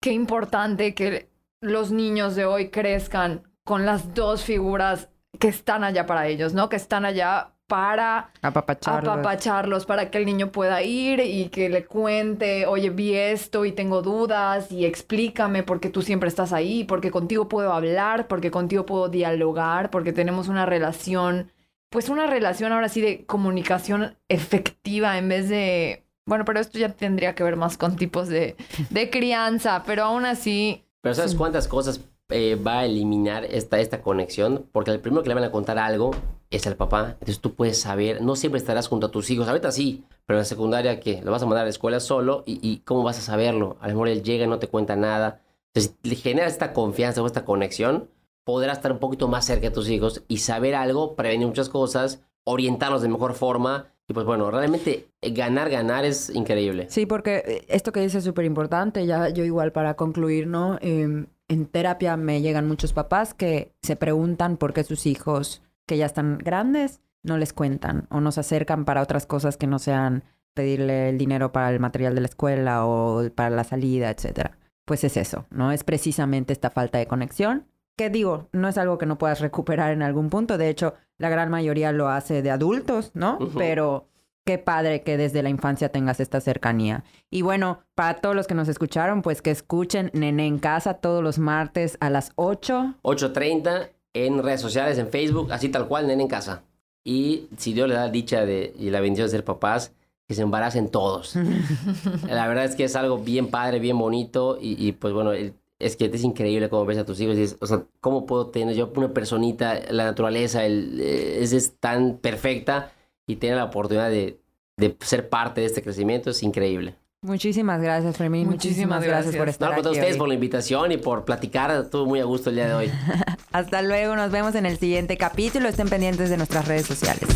[0.00, 1.30] qué importante que
[1.60, 5.08] los niños de hoy crezcan con las dos figuras
[5.40, 6.68] que están allá para ellos, ¿no?
[6.68, 9.12] Que están allá para Apapacharlos.
[9.12, 13.72] apapacharlos, para que el niño pueda ir y que le cuente, oye, vi esto y
[13.72, 18.84] tengo dudas y explícame porque tú siempre estás ahí, porque contigo puedo hablar, porque contigo
[18.84, 21.52] puedo dialogar, porque tenemos una relación,
[21.90, 26.04] pues una relación ahora sí de comunicación efectiva en vez de...
[26.26, 28.56] Bueno, pero esto ya tendría que ver más con tipos de,
[28.90, 30.84] de crianza, pero aún así...
[31.02, 32.00] Pero ¿sabes cuántas cosas
[32.34, 34.66] eh, va a eliminar esta, esta conexión?
[34.72, 36.10] Porque el primero que le van a contar algo
[36.50, 37.10] es el papá.
[37.12, 39.48] Entonces tú puedes saber, no siempre estarás junto a tus hijos.
[39.48, 41.20] Ahorita sí, pero en la secundaria, ¿qué?
[41.22, 43.76] Lo vas a mandar a la escuela solo y, ¿cómo vas a saberlo?
[43.80, 45.42] A lo mejor él llega y no te cuenta nada.
[45.72, 48.08] Entonces, si le generas esta confianza o esta conexión,
[48.44, 52.22] podrás estar un poquito más cerca de tus hijos y saber algo, prevenir muchas cosas,
[52.44, 53.92] orientarlos de mejor forma.
[54.06, 56.86] Y pues bueno, realmente eh, ganar, ganar es increíble.
[56.90, 59.06] Sí, porque eh, esto que dices es súper importante.
[59.06, 60.78] Ya yo igual para concluir, ¿no?
[60.82, 65.96] Eh, en terapia me llegan muchos papás que se preguntan por qué sus hijos, que
[65.96, 70.24] ya están grandes, no les cuentan o nos acercan para otras cosas que no sean
[70.54, 74.56] pedirle el dinero para el material de la escuela o para la salida, etcétera.
[74.84, 75.72] Pues es eso, ¿no?
[75.72, 77.66] Es precisamente esta falta de conexión.
[77.96, 80.58] Que digo, no es algo que no puedas recuperar en algún punto.
[80.58, 83.38] De hecho, la gran mayoría lo hace de adultos, ¿no?
[83.56, 84.08] Pero
[84.44, 87.04] qué padre que desde la infancia tengas esta cercanía.
[87.30, 91.22] Y bueno, para todos los que nos escucharon, pues que escuchen Nene en Casa todos
[91.22, 92.96] los martes a las 8.
[93.02, 96.62] 8.30 en redes sociales, en Facebook, así tal cual, nene en casa.
[97.04, 99.92] Y si Dios le da dicha de, y la bendición de ser papás,
[100.28, 101.34] que se embaracen todos.
[102.28, 105.54] la verdad es que es algo bien padre, bien bonito y, y, pues bueno, el-
[105.80, 108.46] es que es increíble cómo ves a tus hijos y dices, o sea, ¿cómo puedo
[108.46, 112.92] tener yo una personita, la naturaleza, el, eh, es, es tan perfecta
[113.26, 114.38] y tener la oportunidad de,
[114.76, 116.94] de ser parte de este crecimiento es increíble.
[117.22, 118.46] Muchísimas gracias, Fermín.
[118.48, 119.36] Muchísimas, Muchísimas gracias.
[119.36, 120.18] por estar No, pues a aquí ustedes hoy.
[120.18, 122.90] por la invitación y por platicar, estuvo muy a gusto el día de hoy.
[123.52, 125.68] Hasta luego, nos vemos en el siguiente capítulo.
[125.68, 127.26] Estén pendientes de nuestras redes sociales.